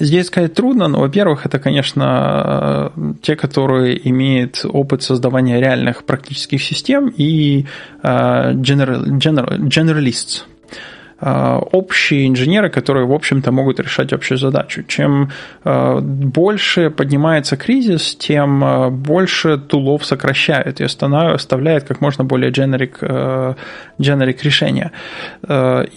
Здесь 0.00 0.26
сказать 0.26 0.52
трудно, 0.52 0.88
но, 0.88 0.98
во-первых, 0.98 1.46
это, 1.46 1.60
конечно, 1.60 2.90
те, 3.22 3.36
которые 3.36 4.08
имеют 4.08 4.64
опыт 4.64 5.04
создавания 5.04 5.60
реальных 5.60 6.04
практических 6.04 6.60
систем 6.60 7.06
и 7.16 7.66
general, 8.02 9.04
general, 9.04 9.58
generalists– 9.68 10.42
Э, 10.55 10.55
общие 11.18 12.28
инженеры, 12.28 12.68
которые, 12.68 13.06
в 13.06 13.12
общем-то, 13.12 13.50
могут 13.50 13.80
решать 13.80 14.12
общую 14.12 14.36
задачу. 14.36 14.82
Чем 14.86 15.30
э, 15.64 16.00
больше 16.00 16.90
поднимается 16.90 17.56
кризис, 17.56 18.14
тем 18.16 18.62
э, 18.62 18.90
больше 18.90 19.56
тулов 19.56 20.04
сокращают 20.04 20.80
и 20.80 20.84
оставляют 20.84 21.84
как 21.84 22.00
можно 22.02 22.24
более 22.24 22.50
generic, 22.50 23.56
generic 23.98 24.38
решения. 24.42 24.92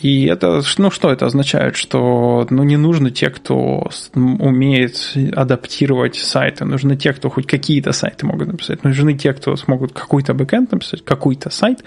И 0.01 0.29
это, 0.31 0.61
ну 0.77 0.91
что 0.91 1.11
это 1.11 1.25
означает? 1.25 1.75
Что 1.75 2.47
ну, 2.49 2.63
не 2.63 2.77
нужны 2.77 3.11
те, 3.11 3.29
кто 3.29 3.89
умеет 4.13 5.13
адаптировать 5.35 6.15
сайты, 6.15 6.65
нужны 6.65 6.95
те, 6.95 7.13
кто 7.13 7.29
хоть 7.29 7.45
какие-то 7.45 7.91
сайты 7.91 8.25
могут 8.25 8.47
написать, 8.47 8.83
нужны 8.83 9.13
те, 9.15 9.33
кто 9.33 9.55
смогут 9.57 9.91
какой-то 9.93 10.33
бэкэнд 10.33 10.71
написать, 10.71 11.03
какой-то 11.03 11.49
сайт, 11.49 11.83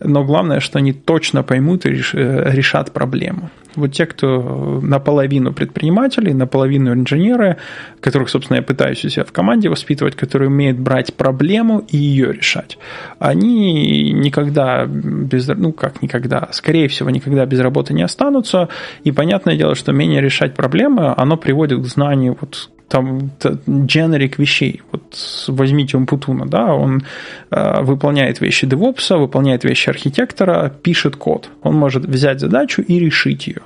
но 0.00 0.24
главное, 0.24 0.60
что 0.60 0.78
они 0.78 0.92
точно 0.92 1.42
поймут 1.42 1.86
и 1.86 1.90
решат 1.90 2.65
решат 2.66 2.92
проблему. 2.92 3.50
Вот 3.76 3.92
те, 3.92 4.06
кто 4.06 4.80
наполовину 4.82 5.52
предприниматели, 5.52 6.32
наполовину 6.32 6.94
инженеры, 6.94 7.58
которых, 8.00 8.30
собственно, 8.30 8.56
я 8.56 8.62
пытаюсь 8.62 9.04
у 9.04 9.08
себя 9.08 9.24
в 9.24 9.32
команде 9.32 9.68
воспитывать, 9.68 10.16
которые 10.16 10.48
умеют 10.48 10.78
брать 10.78 11.14
проблему 11.14 11.84
и 11.92 11.96
ее 11.96 12.32
решать, 12.32 12.78
они 13.18 14.12
никогда 14.12 14.86
без, 14.86 15.46
ну 15.48 15.72
как 15.72 16.02
никогда, 16.02 16.48
скорее 16.52 16.88
всего, 16.88 17.10
никогда 17.10 17.44
без 17.44 17.60
работы 17.60 17.92
не 17.92 18.02
останутся. 18.02 18.68
И 19.04 19.12
понятное 19.12 19.56
дело, 19.56 19.74
что 19.74 19.92
умение 19.92 20.22
решать 20.22 20.54
проблемы, 20.54 21.14
оно 21.16 21.36
приводит 21.36 21.80
к 21.80 21.84
знанию 21.84 22.36
вот 22.40 22.70
там 22.88 23.30
generic 23.40 24.34
вещей. 24.38 24.82
Вот 24.92 25.02
возьмите 25.48 25.96
Умпутуна, 25.96 26.46
да, 26.46 26.74
он 26.74 27.02
э, 27.50 27.82
выполняет 27.82 28.40
вещи 28.40 28.64
DevOps, 28.64 29.16
выполняет 29.18 29.64
вещи 29.64 29.90
архитектора, 29.90 30.72
пишет 30.82 31.16
код. 31.16 31.48
Он 31.62 31.74
может 31.74 32.04
взять 32.04 32.40
задачу 32.40 32.82
и 32.82 32.98
решить 32.98 33.46
ее. 33.48 33.62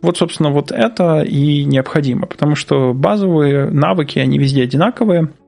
Вот, 0.00 0.18
собственно, 0.18 0.50
вот 0.50 0.70
это 0.72 1.22
и 1.22 1.64
необходимо, 1.64 2.26
потому 2.26 2.54
что 2.54 2.92
базовые 2.94 3.70
навыки, 3.70 4.18
они 4.18 4.38
везде 4.38 4.62
одинаковые– 4.62 5.28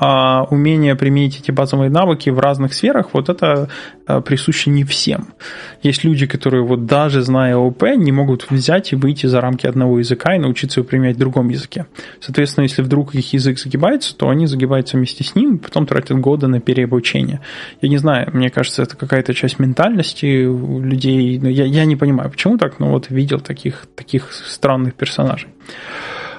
а 0.00 0.44
умение 0.50 0.94
применить 0.94 1.40
эти 1.40 1.50
базовые 1.50 1.90
навыки 1.90 2.30
в 2.30 2.38
разных 2.38 2.72
сферах, 2.72 3.08
вот 3.12 3.28
это 3.28 3.68
а, 4.06 4.20
присуще 4.20 4.70
не 4.70 4.84
всем. 4.84 5.34
Есть 5.82 6.04
люди, 6.04 6.26
которые 6.26 6.62
вот 6.62 6.86
даже 6.86 7.22
зная 7.22 7.56
ОП, 7.56 7.82
не 7.96 8.12
могут 8.12 8.48
взять 8.50 8.92
и 8.92 8.96
выйти 8.96 9.26
за 9.26 9.40
рамки 9.40 9.66
одного 9.66 9.98
языка 9.98 10.34
и 10.34 10.38
научиться 10.38 10.80
его 10.80 10.88
применять 10.88 11.16
в 11.16 11.18
другом 11.18 11.48
языке. 11.48 11.86
Соответственно, 12.20 12.62
если 12.62 12.82
вдруг 12.82 13.14
их 13.14 13.32
язык 13.32 13.58
загибается, 13.58 14.16
то 14.16 14.28
они 14.28 14.46
загибаются 14.46 14.96
вместе 14.96 15.24
с 15.24 15.34
ним, 15.34 15.58
потом 15.58 15.86
тратят 15.86 16.18
годы 16.20 16.46
на 16.46 16.60
переобучение. 16.60 17.40
Я 17.80 17.88
не 17.88 17.98
знаю, 17.98 18.30
мне 18.32 18.50
кажется, 18.50 18.82
это 18.82 18.96
какая-то 18.96 19.34
часть 19.34 19.58
ментальности 19.58 20.26
людей. 20.26 21.38
Я, 21.38 21.64
я 21.64 21.84
не 21.84 21.96
понимаю, 21.96 22.30
почему 22.30 22.56
так, 22.56 22.78
но 22.78 22.90
вот 22.90 23.10
видел 23.10 23.40
таких, 23.40 23.86
таких 23.96 24.32
странных 24.32 24.94
персонажей. 24.94 25.48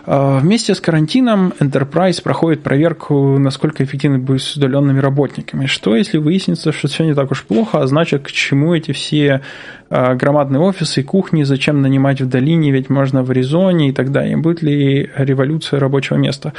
А, 0.05 0.39
вместе 0.39 0.73
с 0.73 0.81
карантином 0.81 1.53
Enterprise 1.59 2.21
проходит 2.21 2.63
проверку, 2.63 3.37
насколько 3.37 3.83
эффективны 3.83 4.17
будет 4.17 4.41
с 4.41 4.55
удаленными 4.55 4.99
работниками. 4.99 5.65
Что, 5.65 5.95
если 5.95 6.17
выяснится, 6.17 6.71
что 6.71 6.87
все 6.87 7.05
не 7.05 7.13
так 7.13 7.31
уж 7.31 7.43
плохо, 7.45 7.81
а 7.81 7.87
значит, 7.87 8.23
к 8.23 8.31
чему 8.31 8.73
эти 8.73 8.91
все 8.91 9.41
а, 9.89 10.15
громадные 10.15 10.61
офисы 10.61 11.01
и 11.01 11.03
кухни, 11.03 11.43
зачем 11.43 11.81
нанимать 11.81 12.21
в 12.21 12.27
долине, 12.27 12.71
ведь 12.71 12.89
можно 12.89 13.23
в 13.23 13.31
Аризоне 13.31 13.89
и 13.89 13.91
так 13.91 14.11
далее. 14.11 14.37
Будет 14.37 14.61
ли 14.61 15.09
революция 15.15 15.79
рабочего 15.79 16.17
места? 16.17 16.53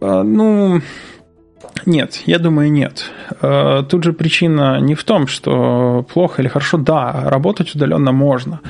А, 0.00 0.22
ну, 0.22 0.80
нет, 1.86 2.22
я 2.26 2.38
думаю, 2.38 2.70
нет. 2.70 3.10
Тут 3.40 4.04
же 4.04 4.12
причина 4.12 4.78
не 4.80 4.94
в 4.94 5.02
том, 5.04 5.26
что 5.26 6.06
плохо 6.12 6.42
или 6.42 6.48
хорошо. 6.48 6.78
Да, 6.78 7.24
работать 7.26 7.74
удаленно 7.74 8.12
можно. 8.12 8.60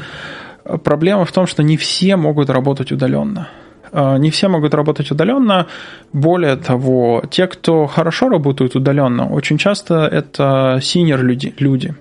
Проблема 0.85 1.25
в 1.25 1.33
том, 1.33 1.47
что 1.47 1.63
не 1.63 1.77
все 1.77 2.17
могут 2.17 2.49
работать 2.49 2.93
удаленно. 2.93 3.49
А, 3.93 4.17
не 4.19 4.31
все 4.31 4.49
могут 4.49 4.75
работать 4.75 5.11
удаленно. 5.11 5.67
Более 6.13 6.57
того, 6.57 7.23
те, 7.31 7.47
кто 7.47 7.87
хорошо 7.87 8.29
работают 8.29 8.75
удаленно, 8.75 9.29
очень 9.29 9.59
часто 9.59 10.07
это 10.07 10.81
синер 10.83 11.23
люди. 11.23 11.55
люди. 11.59 11.95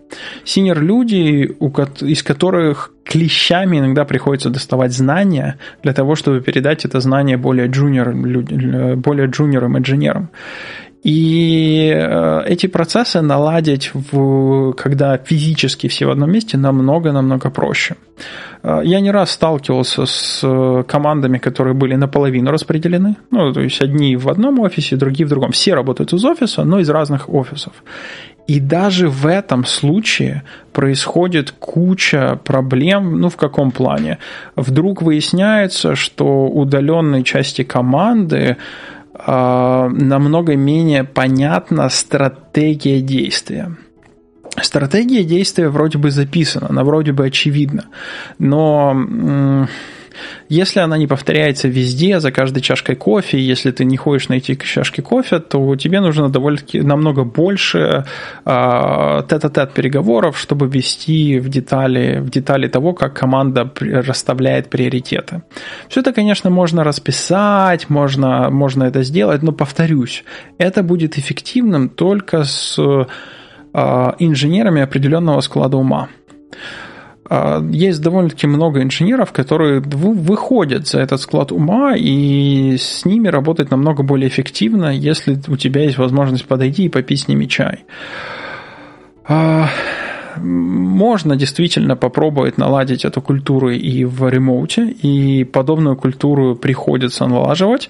Синер 0.45 0.81
люди, 0.81 1.55
из 2.01 2.23
которых 2.23 2.91
клещами 3.03 3.79
иногда 3.79 4.05
приходится 4.05 4.49
доставать 4.49 4.93
знания 4.93 5.57
для 5.83 5.93
того, 5.93 6.15
чтобы 6.15 6.39
передать 6.39 6.85
это 6.85 7.01
знание 7.01 7.37
более 7.37 7.67
джуниорам, 7.67 9.01
более 9.01 9.27
джуниорам 9.27 9.77
инженерам. 9.77 10.29
И 11.03 11.91
э, 11.95 12.43
эти 12.45 12.67
процессы 12.67 13.21
наладить, 13.21 13.91
в, 13.93 14.73
когда 14.73 15.17
физически 15.17 15.87
все 15.87 16.05
в 16.05 16.11
одном 16.11 16.31
месте, 16.31 16.57
намного-намного 16.57 17.49
проще. 17.49 17.95
Э, 18.61 18.81
я 18.83 18.99
не 18.99 19.09
раз 19.09 19.31
сталкивался 19.31 20.05
с 20.05 20.41
э, 20.43 20.83
командами, 20.87 21.39
которые 21.39 21.73
были 21.73 21.95
наполовину 21.95 22.51
распределены. 22.51 23.15
Ну, 23.31 23.51
то 23.51 23.61
есть 23.61 23.81
одни 23.81 24.15
в 24.15 24.29
одном 24.29 24.59
офисе, 24.59 24.95
другие 24.95 25.25
в 25.25 25.29
другом. 25.29 25.51
Все 25.51 25.73
работают 25.73 26.13
из 26.13 26.23
офиса, 26.23 26.63
но 26.63 26.79
из 26.79 26.89
разных 26.89 27.33
офисов. 27.33 27.73
И 28.45 28.59
даже 28.59 29.07
в 29.07 29.25
этом 29.25 29.65
случае 29.65 30.43
происходит 30.71 31.51
куча 31.51 32.39
проблем. 32.43 33.19
Ну, 33.19 33.29
в 33.29 33.37
каком 33.37 33.71
плане? 33.71 34.19
Вдруг 34.55 35.01
выясняется, 35.01 35.95
что 35.95 36.47
удаленные 36.47 37.23
части 37.23 37.63
команды 37.63 38.57
э, 39.13 39.87
намного 39.89 40.55
менее 40.55 41.03
понятна 41.03 41.89
стратегия 41.89 43.01
действия. 43.01 43.77
Стратегия 44.61 45.23
действия 45.23 45.69
вроде 45.69 45.97
бы 45.97 46.11
записана, 46.11 46.67
она 46.69 46.83
вроде 46.83 47.13
бы 47.13 47.25
очевидна, 47.25 47.85
но 48.37 49.67
если 50.49 50.79
она 50.79 50.97
не 50.97 51.07
повторяется 51.07 51.67
везде, 51.67 52.19
за 52.19 52.31
каждой 52.31 52.61
чашкой 52.61 52.95
кофе, 52.95 53.39
если 53.39 53.71
ты 53.71 53.85
не 53.85 53.97
ходишь 53.97 54.29
найти 54.29 54.57
чашки 54.57 55.01
кофе, 55.01 55.39
то 55.39 55.75
тебе 55.75 56.01
нужно 56.01 56.29
довольно-таки 56.29 56.81
намного 56.81 57.23
больше 57.23 58.05
э, 58.45 59.21
тет-а-тет 59.29 59.73
переговоров, 59.73 60.37
чтобы 60.37 60.67
ввести 60.67 61.39
в 61.39 61.49
детали, 61.49 62.19
в 62.19 62.29
детали 62.29 62.67
того, 62.67 62.93
как 62.93 63.13
команда 63.13 63.71
расставляет 63.79 64.69
приоритеты. 64.69 65.43
Все 65.87 66.01
это, 66.01 66.13
конечно, 66.13 66.49
можно 66.49 66.83
расписать, 66.83 67.89
можно, 67.89 68.49
можно 68.49 68.83
это 68.83 69.03
сделать, 69.03 69.43
но 69.43 69.51
повторюсь, 69.51 70.23
это 70.57 70.83
будет 70.83 71.17
эффективным 71.17 71.89
только 71.89 72.43
с 72.43 72.77
э, 72.79 73.05
инженерами 74.19 74.81
определенного 74.81 75.41
склада 75.41 75.77
ума. 75.77 76.09
А, 77.33 77.63
есть 77.71 78.01
довольно-таки 78.01 78.45
много 78.45 78.81
инженеров, 78.83 79.31
которые 79.31 79.79
выходят 79.79 80.85
за 80.85 80.99
этот 80.99 81.21
склад 81.21 81.53
ума, 81.53 81.95
и 81.95 82.75
с 82.77 83.05
ними 83.05 83.29
работать 83.29 83.71
намного 83.71 84.03
более 84.03 84.27
эффективно, 84.27 84.93
если 84.93 85.39
у 85.47 85.55
тебя 85.55 85.83
есть 85.83 85.97
возможность 85.97 86.45
подойти 86.45 86.83
и 86.83 86.89
попить 86.89 87.21
с 87.21 87.27
ними 87.29 87.45
чай. 87.45 87.85
А, 89.25 89.69
можно 90.35 91.37
действительно 91.37 91.95
попробовать 91.95 92.57
наладить 92.57 93.05
эту 93.05 93.21
культуру 93.21 93.69
и 93.69 94.03
в 94.03 94.27
ремоуте, 94.27 94.89
и 94.89 95.45
подобную 95.45 95.95
культуру 95.95 96.57
приходится 96.57 97.27
налаживать, 97.27 97.89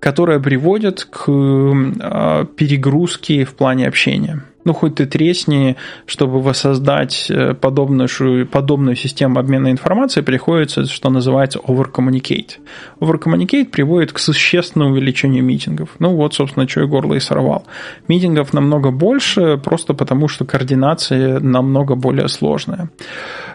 которая 0.00 0.40
приводит 0.40 1.04
к 1.04 1.28
а, 1.28 2.44
перегрузке 2.44 3.44
в 3.44 3.54
плане 3.54 3.86
общения 3.86 4.42
ну 4.64 4.72
хоть 4.72 4.96
ты 4.96 5.06
тресни, 5.06 5.76
чтобы 6.06 6.40
воссоздать 6.40 7.30
э, 7.30 7.54
подобную, 7.54 8.08
подобную 8.46 8.96
систему 8.96 9.38
обмена 9.38 9.70
информацией, 9.70 10.24
приходится, 10.24 10.84
что 10.84 11.10
называется, 11.10 11.58
overcommunicate. 11.58 12.58
Overcommunicate 13.00 13.66
приводит 13.66 14.12
к 14.12 14.18
существенному 14.18 14.92
увеличению 14.92 15.44
митингов. 15.44 15.90
Ну 15.98 16.14
вот, 16.14 16.34
собственно, 16.34 16.68
что 16.68 16.82
и 16.82 16.86
горло 16.86 17.14
и 17.14 17.20
сорвал. 17.20 17.64
Митингов 18.08 18.52
намного 18.52 18.90
больше, 18.90 19.56
просто 19.56 19.94
потому 19.94 20.28
что 20.28 20.44
координация 20.44 21.40
намного 21.40 21.94
более 21.94 22.28
сложная. 22.28 22.90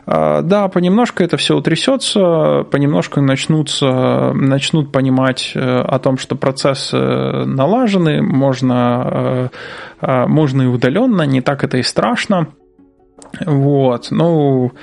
А, 0.07 0.41
да, 0.41 0.67
понемножку 0.67 1.23
это 1.23 1.37
все 1.37 1.57
утрясется, 1.57 2.63
понемножку 2.69 3.21
начнутся, 3.21 4.33
начнут 4.33 4.91
понимать 4.91 5.53
э, 5.55 5.59
о 5.59 5.97
том, 5.97 6.17
что 6.17 6.35
процессы 6.35 6.95
налажены, 6.97 8.21
можно, 8.21 9.49
э, 10.01 10.27
можно 10.27 10.61
и 10.61 10.67
удаленно, 10.67 11.23
не 11.23 11.41
так 11.41 11.63
это 11.63 11.77
и 11.77 11.83
страшно. 11.83 12.49
Вот, 13.47 14.09
ну, 14.11 14.73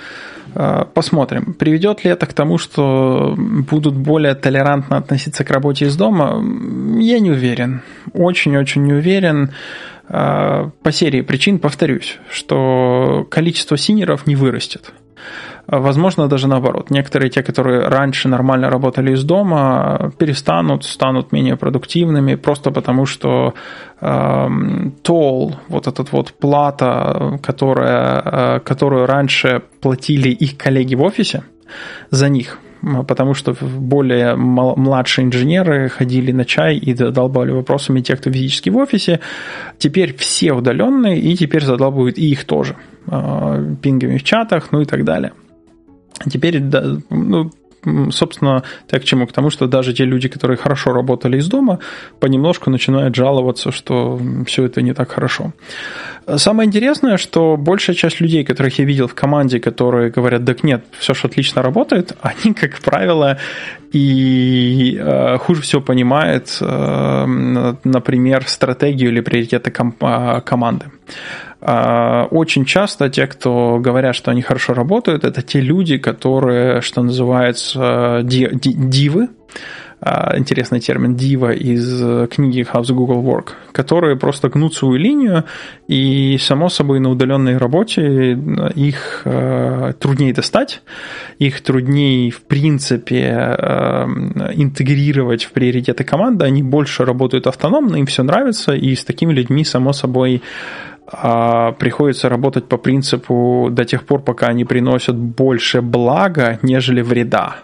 э, 0.57 0.85
посмотрим. 0.93 1.55
Приведет 1.55 2.03
ли 2.05 2.11
это 2.11 2.27
к 2.27 2.33
тому, 2.33 2.59
что 2.59 3.37
будут 3.37 3.95
более 3.95 4.35
толерантно 4.35 4.97
относиться 4.97 5.45
к 5.45 5.51
работе 5.51 5.85
из 5.85 5.97
дома? 5.97 6.43
Я 6.99 7.21
не 7.21 7.31
уверен. 7.31 7.83
Очень-очень 8.13 8.83
не 8.83 8.95
уверен. 8.95 9.53
По 10.09 10.91
серии 10.91 11.23
причин 11.23 11.59
повторюсь, 11.59 12.19
что 12.29 13.27
количество 13.31 13.79
синеров 13.79 14.27
не 14.27 14.37
вырастет. 14.37 14.93
Возможно, 15.66 16.29
даже 16.29 16.48
наоборот. 16.48 16.90
Некоторые 16.90 17.31
те, 17.31 17.42
которые 17.42 17.88
раньше 17.88 18.29
нормально 18.29 18.70
работали 18.70 19.12
из 19.12 19.25
дома, 19.25 20.12
перестанут, 20.18 20.85
станут 20.85 21.33
менее 21.33 21.57
продуктивными, 21.57 22.35
просто 22.35 22.70
потому 22.70 23.07
что 23.07 23.55
э, 24.01 24.48
тол, 25.03 25.57
вот 25.68 25.87
этот 25.87 26.12
вот 26.12 26.33
плата, 26.33 27.38
которая, 27.42 28.22
э, 28.25 28.61
которую 28.61 29.07
раньше 29.07 29.62
платили 29.81 30.31
их 30.31 30.57
коллеги 30.57 30.96
в 30.96 31.03
офисе 31.03 31.44
за 32.11 32.29
них, 32.29 32.59
потому 32.83 33.35
что 33.35 33.55
более 33.61 34.35
младшие 34.37 35.27
инженеры 35.27 35.88
ходили 35.88 36.33
на 36.33 36.45
чай 36.45 36.77
и 36.77 36.95
задолбали 36.95 37.53
вопросами 37.53 38.01
те, 38.01 38.16
кто 38.16 38.31
физически 38.31 38.71
в 38.71 38.77
офисе. 38.77 39.21
Теперь 39.79 40.14
все 40.16 40.53
удаленные, 40.53 41.21
и 41.21 41.37
теперь 41.37 41.64
задолбывают 41.64 42.18
и 42.18 42.31
их 42.31 42.45
тоже. 42.45 42.77
Э, 43.07 43.75
пингами 43.81 44.18
в 44.18 44.25
чатах, 44.25 44.73
ну 44.73 44.81
и 44.81 44.85
так 44.85 45.05
далее. 45.05 45.33
Теперь, 46.31 46.61
да, 46.61 46.97
ну, 47.11 47.51
собственно, 48.11 48.62
так 48.87 49.03
к 49.03 49.05
чему? 49.05 49.27
К 49.27 49.33
тому, 49.33 49.51
что 49.51 49.66
даже 49.66 49.92
те 49.92 50.05
люди, 50.05 50.29
которые 50.29 50.57
хорошо 50.57 50.92
работали 50.92 51.38
из 51.38 51.49
дома, 51.49 51.79
понемножку 52.21 52.71
начинают 52.71 53.14
жаловаться, 53.14 53.73
что 53.73 54.21
все 54.47 54.64
это 54.64 54.83
не 54.83 54.95
так 54.95 55.11
хорошо. 55.11 55.53
Самое 56.37 56.68
интересное, 56.68 57.16
что 57.16 57.57
большая 57.57 57.97
часть 57.97 58.21
людей, 58.21 58.45
которых 58.45 58.79
я 58.79 58.85
видел 58.85 59.09
в 59.09 59.14
команде, 59.14 59.59
которые 59.59 60.11
говорят, 60.11 60.45
так 60.45 60.62
нет, 60.62 60.85
все 60.99 61.14
же 61.14 61.27
отлично 61.27 61.62
работает, 61.62 62.16
они, 62.23 62.55
как 62.55 62.79
правило, 62.81 63.38
и 63.92 64.97
э, 64.99 65.38
хуже 65.38 65.62
всего 65.62 65.83
понимают, 65.83 66.57
э, 66.61 67.75
например, 67.85 68.45
стратегию 68.47 69.11
или 69.11 69.21
приоритеты 69.21 69.71
ком- 69.71 69.97
а, 70.01 70.40
команды. 70.40 70.87
Э, 71.62 72.27
очень 72.31 72.64
часто 72.64 73.09
те, 73.09 73.27
кто 73.27 73.79
говорят, 73.79 74.14
что 74.16 74.31
они 74.31 74.42
хорошо 74.42 74.75
работают, 74.75 75.25
это 75.25 75.42
те 75.42 75.61
люди, 75.61 75.96
которые, 75.96 76.81
что 76.81 77.03
называется, 77.03 78.20
дивы, 78.25 79.29
а, 80.05 80.37
интересный 80.37 80.81
термин 80.81 81.14
дива 81.14 81.53
из 81.53 82.03
э, 82.03 82.27
книги 82.29 82.66
How's 82.68 82.92
Google 82.92 83.22
Work, 83.22 83.51
которые 83.70 84.16
просто 84.16 84.48
гнут 84.48 84.75
свою 84.75 84.96
линию, 84.96 85.44
и, 85.87 86.37
само 86.38 86.68
собой, 86.68 86.98
на 86.98 87.09
удаленной 87.11 87.57
работе 87.57 88.03
э, 88.03 88.72
их 88.75 89.22
э, 89.25 89.92
труднее 90.01 90.35
достать, 90.35 90.83
их 91.38 91.61
труднее, 91.61 92.33
в 92.33 92.42
принципе, 92.42 93.57
интегрировать 94.55 95.44
в 95.44 95.53
приоритеты 95.53 96.03
команды, 96.03 96.46
они 96.46 96.64
больше 96.64 97.05
работают 97.05 97.46
автономно, 97.46 97.94
им 97.94 98.07
все 98.07 98.25
нравится, 98.25 98.72
и 98.72 98.96
с 98.96 99.05
такими 99.05 99.33
людьми, 99.33 99.64
само 99.64 99.92
собой, 99.92 100.42
а, 101.07 101.73
приходится 101.73 102.29
работать 102.29 102.69
по 102.69 102.77
принципу 102.77 103.69
до 103.71 103.85
тех 103.85 104.05
пор, 104.05 104.23
пока 104.23 104.49
они 104.49 104.65
приносят 104.65 105.17
больше 105.17 105.83
блага, 105.83 106.59
нежели 106.62 107.03
вреда 107.03 107.57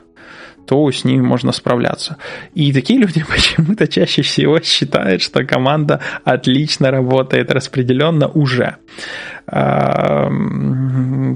то 0.69 0.91
с 0.91 1.03
ними 1.03 1.23
можно 1.23 1.53
справляться. 1.53 2.19
И 2.55 2.75
такие 2.75 3.01
люди 3.01 3.25
почему-то 3.29 3.89
чаще 3.89 4.21
всего 4.21 4.61
считают, 4.61 5.23
что 5.23 5.45
команда 5.45 6.01
отлично 6.25 6.91
работает 6.91 7.51
распределенно 7.51 8.29
уже. 8.29 8.77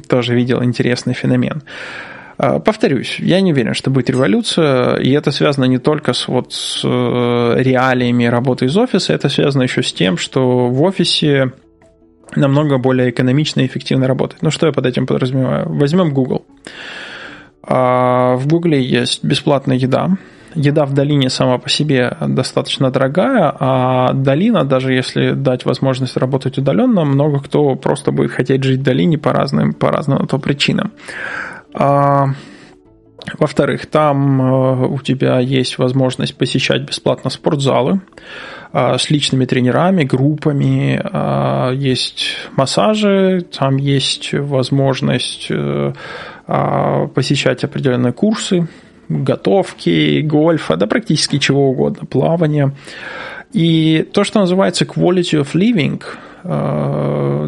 Тоже 0.08 0.34
видел 0.34 0.62
интересный 0.62 1.14
феномен. 1.14 1.62
А, 2.36 2.58
повторюсь, 2.58 3.18
я 3.20 3.40
не 3.40 3.52
уверен, 3.52 3.72
что 3.72 3.90
будет 3.90 4.10
революция, 4.10 4.96
и 4.96 5.10
это 5.12 5.30
связано 5.30 5.64
не 5.64 5.78
только 5.78 6.12
с, 6.12 6.28
вот, 6.28 6.52
с 6.52 6.82
э, 6.84 7.54
реалиями 7.58 8.24
работы 8.24 8.66
из 8.66 8.76
офиса, 8.76 9.12
это 9.12 9.28
связано 9.28 9.62
еще 9.62 9.82
с 9.82 9.92
тем, 9.92 10.16
что 10.16 10.68
в 10.68 10.82
офисе 10.82 11.52
намного 12.36 12.78
более 12.78 13.10
экономично 13.10 13.60
и 13.60 13.66
эффективно 13.66 14.06
работать. 14.06 14.42
Ну, 14.42 14.50
что 14.50 14.66
я 14.66 14.72
под 14.72 14.86
этим 14.86 15.06
подразумеваю? 15.06 15.68
Возьмем 15.68 16.12
Google. 16.12 16.44
А, 17.62 18.36
в 18.36 18.46
Гугле 18.46 18.82
есть 18.82 19.24
бесплатная 19.24 19.76
еда. 19.76 20.16
Еда 20.54 20.84
в 20.84 20.92
долине 20.92 21.30
сама 21.30 21.56
по 21.56 21.70
себе 21.70 22.14
достаточно 22.20 22.90
дорогая, 22.90 23.54
а 23.58 24.12
долина, 24.12 24.64
даже 24.64 24.92
если 24.92 25.32
дать 25.32 25.64
возможность 25.64 26.16
работать 26.18 26.58
удаленно, 26.58 27.04
много 27.04 27.40
кто 27.40 27.74
просто 27.74 28.12
будет 28.12 28.32
хотеть 28.32 28.62
жить 28.62 28.80
в 28.80 28.82
долине 28.82 29.16
по 29.16 29.32
разным, 29.32 29.72
по 29.72 29.90
разным 29.90 30.26
то 30.26 30.38
причинам. 30.38 30.92
А, 31.72 32.34
во-вторых, 33.38 33.86
там 33.86 34.42
э, 34.42 34.86
у 34.88 34.98
тебя 34.98 35.38
есть 35.38 35.78
возможность 35.78 36.36
посещать 36.36 36.82
бесплатно 36.82 37.30
спортзалы 37.30 38.02
с 38.72 39.10
личными 39.10 39.44
тренерами, 39.44 40.04
группами, 40.04 41.00
э, 41.02 41.74
есть 41.74 42.36
массажи, 42.56 43.44
там 43.56 43.76
есть 43.76 44.32
возможность 44.32 45.50
посещать 47.14 47.64
определенные 47.64 48.12
курсы, 48.12 48.66
готовки, 49.08 50.20
гольфа, 50.22 50.76
да 50.76 50.86
практически 50.86 51.38
чего 51.38 51.70
угодно, 51.70 52.04
плавания. 52.04 52.74
И 53.52 54.06
то, 54.12 54.24
что 54.24 54.40
называется 54.40 54.84
quality 54.84 55.40
of 55.40 55.54
living, 55.54 56.02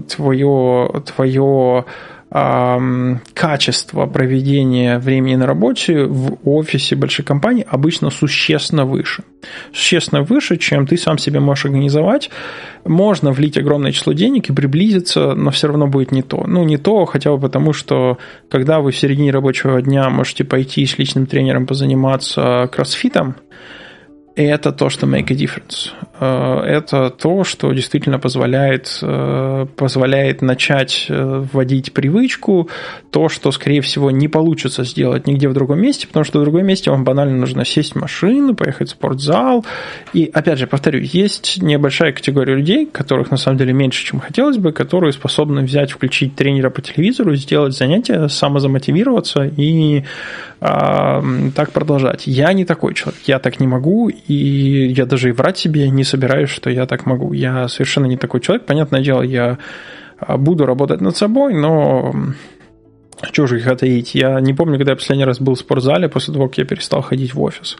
твое, 0.06 1.02
твое 1.04 1.84
качество 2.34 4.06
проведения 4.06 4.98
времени 4.98 5.36
на 5.36 5.46
работе 5.46 6.04
в 6.04 6.36
офисе 6.44 6.96
большой 6.96 7.24
компании 7.24 7.64
обычно 7.68 8.10
существенно 8.10 8.84
выше. 8.84 9.22
Существенно 9.72 10.22
выше, 10.22 10.56
чем 10.56 10.84
ты 10.84 10.96
сам 10.96 11.16
себе 11.16 11.38
можешь 11.38 11.66
организовать. 11.66 12.30
Можно 12.84 13.30
влить 13.30 13.56
огромное 13.56 13.92
число 13.92 14.14
денег 14.14 14.50
и 14.50 14.52
приблизиться, 14.52 15.34
но 15.34 15.52
все 15.52 15.68
равно 15.68 15.86
будет 15.86 16.10
не 16.10 16.22
то. 16.22 16.42
Ну, 16.44 16.64
не 16.64 16.76
то 16.76 17.04
хотя 17.04 17.30
бы 17.30 17.38
потому, 17.38 17.72
что 17.72 18.18
когда 18.50 18.80
вы 18.80 18.90
в 18.90 18.96
середине 18.96 19.30
рабочего 19.30 19.80
дня 19.80 20.10
можете 20.10 20.42
пойти 20.42 20.84
с 20.86 20.98
личным 20.98 21.26
тренером 21.26 21.68
позаниматься 21.68 22.68
кроссфитом, 22.72 23.36
это 24.36 24.72
то, 24.72 24.90
что 24.90 25.06
make 25.06 25.30
a 25.30 25.34
difference. 25.34 25.92
Э, 26.18 26.60
это 26.66 27.10
то, 27.10 27.44
что 27.44 27.72
действительно 27.72 28.18
позволяет, 28.18 28.98
э, 29.00 29.66
позволяет 29.76 30.42
начать 30.42 31.06
э, 31.08 31.44
вводить 31.52 31.92
привычку, 31.92 32.68
то, 33.10 33.28
что, 33.28 33.52
скорее 33.52 33.80
всего, 33.80 34.10
не 34.10 34.26
получится 34.28 34.84
сделать 34.84 35.26
нигде 35.26 35.48
в 35.48 35.52
другом 35.52 35.80
месте, 35.80 36.06
потому 36.06 36.24
что 36.24 36.40
в 36.40 36.42
другом 36.42 36.66
месте 36.66 36.90
вам 36.90 37.04
банально 37.04 37.36
нужно 37.36 37.64
сесть 37.64 37.92
в 37.92 38.00
машину, 38.00 38.54
поехать 38.54 38.88
в 38.88 38.92
спортзал. 38.92 39.64
И, 40.12 40.30
опять 40.32 40.58
же, 40.58 40.66
повторю, 40.66 41.00
есть 41.00 41.62
небольшая 41.62 42.12
категория 42.12 42.56
людей, 42.56 42.86
которых 42.86 43.30
на 43.30 43.36
самом 43.36 43.58
деле 43.58 43.72
меньше, 43.72 44.04
чем 44.04 44.18
хотелось 44.20 44.58
бы, 44.58 44.72
которые 44.72 45.12
способны 45.12 45.62
взять, 45.62 45.92
включить 45.92 46.34
тренера 46.34 46.70
по 46.70 46.82
телевизору, 46.82 47.36
сделать 47.36 47.74
занятия, 47.74 48.28
самозамотивироваться 48.28 49.44
и 49.44 50.04
так 50.64 51.72
продолжать. 51.72 52.26
Я 52.26 52.52
не 52.54 52.64
такой 52.64 52.94
человек, 52.94 53.20
я 53.26 53.38
так 53.38 53.60
не 53.60 53.66
могу, 53.66 54.08
и 54.08 54.34
я 54.92 55.04
даже 55.04 55.28
и 55.28 55.32
врать 55.32 55.58
себе 55.58 55.90
не 55.90 56.04
собираюсь, 56.04 56.48
что 56.48 56.70
я 56.70 56.86
так 56.86 57.04
могу. 57.04 57.34
Я 57.34 57.68
совершенно 57.68 58.06
не 58.06 58.16
такой 58.16 58.40
человек. 58.40 58.64
Понятное 58.64 59.02
дело, 59.02 59.20
я 59.20 59.58
а, 60.18 60.38
буду 60.38 60.64
работать 60.64 61.02
над 61.02 61.16
собой, 61.16 61.52
но 61.52 62.14
что 63.22 63.46
же 63.46 63.58
их 63.58 63.66
отаить? 63.66 64.14
Я 64.14 64.40
не 64.40 64.54
помню, 64.54 64.78
когда 64.78 64.92
я 64.92 64.96
последний 64.96 65.26
раз 65.26 65.38
был 65.38 65.54
в 65.54 65.58
спортзале 65.58 66.08
после 66.08 66.32
того, 66.32 66.48
как 66.48 66.56
я 66.58 66.64
перестал 66.64 67.02
ходить 67.02 67.34
в 67.34 67.42
офис. 67.42 67.76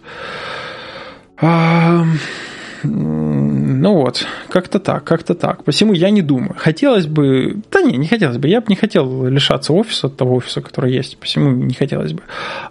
Ну 3.85 3.97
вот, 3.97 4.27
как-то 4.49 4.79
так, 4.79 5.05
как-то 5.05 5.35
так. 5.35 5.63
Посему 5.63 5.93
я 5.93 6.09
не 6.09 6.23
думаю. 6.23 6.55
Хотелось 6.57 7.07
бы... 7.07 7.59
Да 7.71 7.83
не, 7.83 7.99
не 7.99 8.07
хотелось 8.07 8.39
бы. 8.39 8.49
Я 8.49 8.63
бы 8.63 8.69
не 8.71 8.77
хотел 8.77 9.27
лишаться 9.27 9.75
офиса, 9.75 10.09
того 10.09 10.37
офиса, 10.37 10.63
который 10.63 10.91
есть. 10.91 11.19
Посему 11.19 11.51
не 11.51 11.75
хотелось 11.75 12.15
бы. 12.15 12.23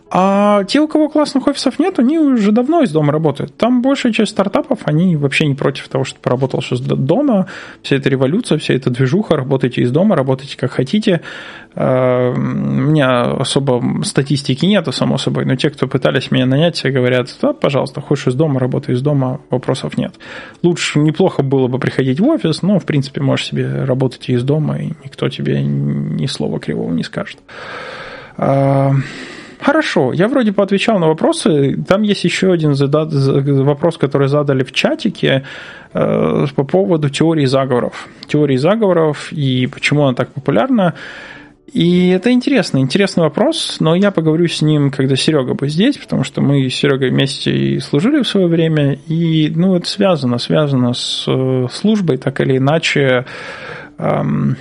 А 0.09 0.63
те, 0.63 0.79
у 0.79 0.87
кого 0.87 1.09
классных 1.09 1.45
офисов 1.45 1.77
нет, 1.77 1.99
они 1.99 2.17
уже 2.17 2.51
давно 2.51 2.81
из 2.81 2.91
дома 2.91 3.13
работают. 3.13 3.55
Там 3.55 3.83
большая 3.83 4.11
часть 4.11 4.31
стартапов, 4.31 4.79
они 4.85 5.15
вообще 5.15 5.45
не 5.45 5.53
против 5.53 5.87
того, 5.87 6.03
что 6.03 6.19
поработал 6.19 6.63
сейчас 6.63 6.81
дома. 6.81 7.45
Вся 7.83 7.97
эта 7.97 8.09
революция, 8.09 8.57
вся 8.57 8.73
эта 8.73 8.89
движуха, 8.89 9.35
работайте 9.35 9.81
из 9.81 9.91
дома, 9.91 10.15
работайте 10.15 10.57
как 10.57 10.71
хотите. 10.71 11.21
А, 11.75 12.31
у 12.31 12.37
меня 12.37 13.21
особо 13.21 14.03
статистики 14.03 14.65
нету, 14.65 14.91
само 14.91 15.17
собой, 15.17 15.45
но 15.45 15.55
те, 15.55 15.69
кто 15.69 15.87
пытались 15.87 16.31
меня 16.31 16.45
нанять, 16.45 16.75
все 16.75 16.89
говорят, 16.89 17.35
да, 17.41 17.53
пожалуйста, 17.53 18.01
хочешь 18.01 18.27
из 18.27 18.35
дома, 18.35 18.59
работай 18.59 18.95
из 18.95 19.01
дома, 19.01 19.41
вопросов 19.49 19.97
нет. 19.97 20.15
Лучше, 20.61 20.99
неплохо 20.99 21.43
было 21.43 21.67
бы 21.67 21.79
приходить 21.79 22.19
в 22.19 22.27
офис, 22.27 22.61
но, 22.61 22.79
в 22.79 22.85
принципе, 22.85 23.21
можешь 23.21 23.47
себе 23.47 23.85
работать 23.85 24.29
и 24.29 24.33
из 24.33 24.43
дома, 24.43 24.77
и 24.77 24.93
никто 25.03 25.29
тебе 25.29 25.63
ни 25.63 26.25
слова 26.27 26.59
кривого 26.59 26.91
не 26.91 27.03
скажет. 27.03 27.39
А, 28.37 28.93
Хорошо, 29.63 30.11
я 30.11 30.27
вроде 30.27 30.51
поотвечал 30.51 30.99
на 30.99 31.07
вопросы. 31.07 31.77
Там 31.87 32.01
есть 32.01 32.25
еще 32.25 32.51
один 32.51 32.73
задат, 32.73 33.13
вопрос, 33.13 33.97
который 33.97 34.27
задали 34.27 34.63
в 34.63 34.73
чатике 34.73 35.45
э, 35.93 36.45
по 36.53 36.63
поводу 36.65 37.09
теории 37.09 37.45
заговоров. 37.45 38.09
Теории 38.27 38.57
заговоров 38.57 39.31
и 39.31 39.67
почему 39.67 40.03
она 40.03 40.15
так 40.15 40.33
популярна. 40.33 40.95
И 41.71 42.09
это 42.09 42.31
интересно, 42.31 42.79
интересный 42.79 43.23
вопрос, 43.23 43.77
но 43.79 43.95
я 43.95 44.11
поговорю 44.11 44.47
с 44.47 44.61
ним, 44.61 44.91
когда 44.91 45.15
Серега 45.15 45.53
будет 45.53 45.71
здесь, 45.71 45.97
потому 45.97 46.23
что 46.23 46.41
мы 46.41 46.69
с 46.69 46.75
Серегой 46.75 47.09
вместе 47.09 47.51
и 47.51 47.79
служили 47.79 48.21
в 48.21 48.27
свое 48.27 48.47
время, 48.47 48.99
и 49.07 49.51
ну, 49.55 49.75
это 49.75 49.87
связано, 49.87 50.37
связано 50.39 50.93
с 50.93 51.25
э, 51.27 51.67
службой, 51.71 52.17
так 52.17 52.41
или 52.41 52.57
иначе, 52.57 53.25
эм, 53.97 54.57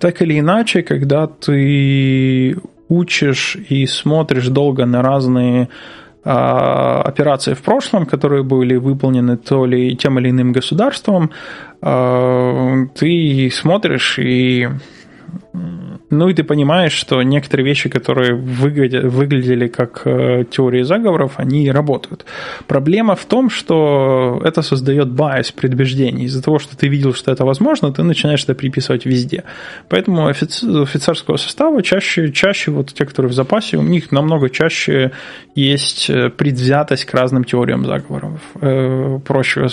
так 0.00 0.22
или 0.22 0.40
иначе, 0.40 0.82
когда 0.82 1.26
ты 1.26 2.56
учишь 2.88 3.56
и 3.68 3.86
смотришь 3.86 4.48
долго 4.48 4.86
на 4.86 5.02
разные 5.02 5.68
э, 6.24 6.30
операции 6.30 7.52
в 7.52 7.62
прошлом, 7.62 8.06
которые 8.06 8.42
были 8.42 8.76
выполнены 8.76 9.36
то 9.36 9.66
ли 9.66 9.94
тем 9.96 10.18
или 10.18 10.30
иным 10.30 10.52
государством, 10.52 11.30
э, 11.82 12.86
ты 12.94 13.50
смотришь 13.52 14.18
и 14.18 14.68
Ну 16.10 16.28
и 16.28 16.34
ты 16.34 16.42
понимаешь, 16.42 16.92
что 16.92 17.22
некоторые 17.22 17.66
вещи, 17.66 17.90
которые 17.90 18.34
выглядели, 18.34 19.06
выглядели 19.06 19.68
как 19.68 20.02
э, 20.06 20.44
теории 20.50 20.82
заговоров, 20.82 21.34
они 21.36 21.70
работают. 21.70 22.24
Проблема 22.66 23.14
в 23.14 23.26
том, 23.26 23.50
что 23.50 24.40
это 24.42 24.62
создает 24.62 25.10
байс, 25.10 25.52
предубеждение. 25.52 26.26
Из-за 26.26 26.42
того, 26.42 26.58
что 26.58 26.76
ты 26.76 26.88
видел, 26.88 27.12
что 27.12 27.30
это 27.30 27.44
возможно, 27.44 27.92
ты 27.92 28.02
начинаешь 28.02 28.44
это 28.44 28.54
приписывать 28.54 29.04
везде. 29.04 29.44
Поэтому 29.88 30.28
офицерского 30.28 31.36
состава 31.36 31.82
чаще, 31.82 32.32
чаще 32.32 32.70
вот 32.70 32.94
те, 32.94 33.04
которые 33.04 33.30
в 33.30 33.34
запасе, 33.34 33.76
у 33.76 33.82
них 33.82 34.10
намного 34.10 34.48
чаще 34.48 35.12
есть 35.54 36.08
э, 36.08 36.30
предвзятость 36.30 37.04
к 37.04 37.12
разным 37.12 37.44
теориям 37.44 37.84
заговоров. 37.84 38.40
Э, 38.62 39.18
проще, 39.26 39.66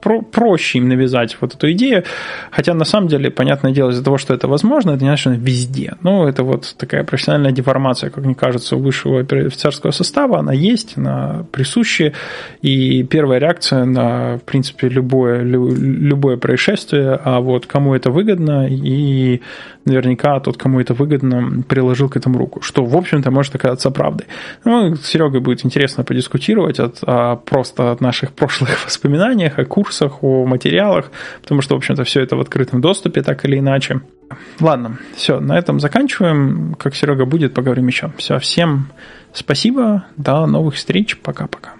про, 0.00 0.22
проще 0.22 0.78
им 0.78 0.88
навязать 0.88 1.36
вот 1.40 1.54
эту 1.54 1.72
идею, 1.72 2.04
хотя 2.52 2.72
на 2.74 2.84
самом 2.84 3.08
деле, 3.08 3.32
понятное 3.32 3.72
дело, 3.72 3.90
из-за 3.90 4.04
того, 4.04 4.16
что 4.16 4.32
это 4.32 4.46
возможно, 4.46 4.92
это 4.92 5.02
не 5.02 5.08
значит, 5.08 5.20
что 5.20 5.30
везде. 5.56 5.94
Ну, 6.02 6.26
это 6.26 6.42
вот 6.44 6.74
такая 6.78 7.04
профессиональная 7.04 7.52
деформация, 7.52 8.10
как 8.10 8.24
мне 8.24 8.34
кажется, 8.34 8.76
у 8.76 8.80
высшего 8.80 9.20
офицерского 9.20 9.90
состава, 9.90 10.38
она 10.38 10.52
есть, 10.52 10.94
она 10.96 11.46
присущая, 11.50 12.12
и 12.62 13.02
первая 13.04 13.38
реакция 13.40 13.84
на, 13.84 14.36
в 14.36 14.42
принципе, 14.42 14.88
любое, 14.88 15.42
любое 15.42 16.36
происшествие, 16.36 17.18
а 17.24 17.40
вот 17.40 17.66
кому 17.66 17.94
это 17.94 18.10
выгодно, 18.10 18.68
и 18.68 19.40
наверняка 19.84 20.40
тот, 20.40 20.56
кому 20.56 20.80
это 20.80 20.94
выгодно, 20.94 21.62
приложил 21.68 22.08
к 22.08 22.16
этому 22.16 22.38
руку, 22.38 22.60
что, 22.60 22.84
в 22.84 22.96
общем-то, 22.96 23.30
может 23.30 23.54
оказаться 23.54 23.90
правдой. 23.90 24.26
Ну, 24.64 24.96
с 24.96 25.06
Серегой 25.06 25.40
будет 25.40 25.64
интересно 25.64 26.04
подискутировать 26.04 26.80
от, 26.80 26.98
о, 27.02 27.36
просто 27.36 27.92
от 27.92 28.00
наших 28.00 28.32
прошлых 28.32 28.84
воспоминаниях, 28.84 29.58
о 29.58 29.64
курсах, 29.64 30.22
о 30.22 30.44
материалах, 30.44 31.10
потому 31.42 31.62
что, 31.62 31.74
в 31.74 31.78
общем-то, 31.78 32.04
все 32.04 32.20
это 32.22 32.36
в 32.36 32.40
открытом 32.40 32.80
доступе, 32.80 33.22
так 33.22 33.44
или 33.44 33.58
иначе. 33.58 34.00
Ладно, 34.60 34.98
все, 35.14 35.40
на 35.40 35.58
этом 35.58 35.80
заканчиваем. 35.80 36.74
Как 36.78 36.94
Серега 36.94 37.26
будет, 37.26 37.54
поговорим 37.54 37.86
еще. 37.86 38.12
Все, 38.16 38.38
всем 38.38 38.88
спасибо, 39.32 40.06
до 40.16 40.46
новых 40.46 40.74
встреч, 40.74 41.16
пока-пока. 41.18 41.74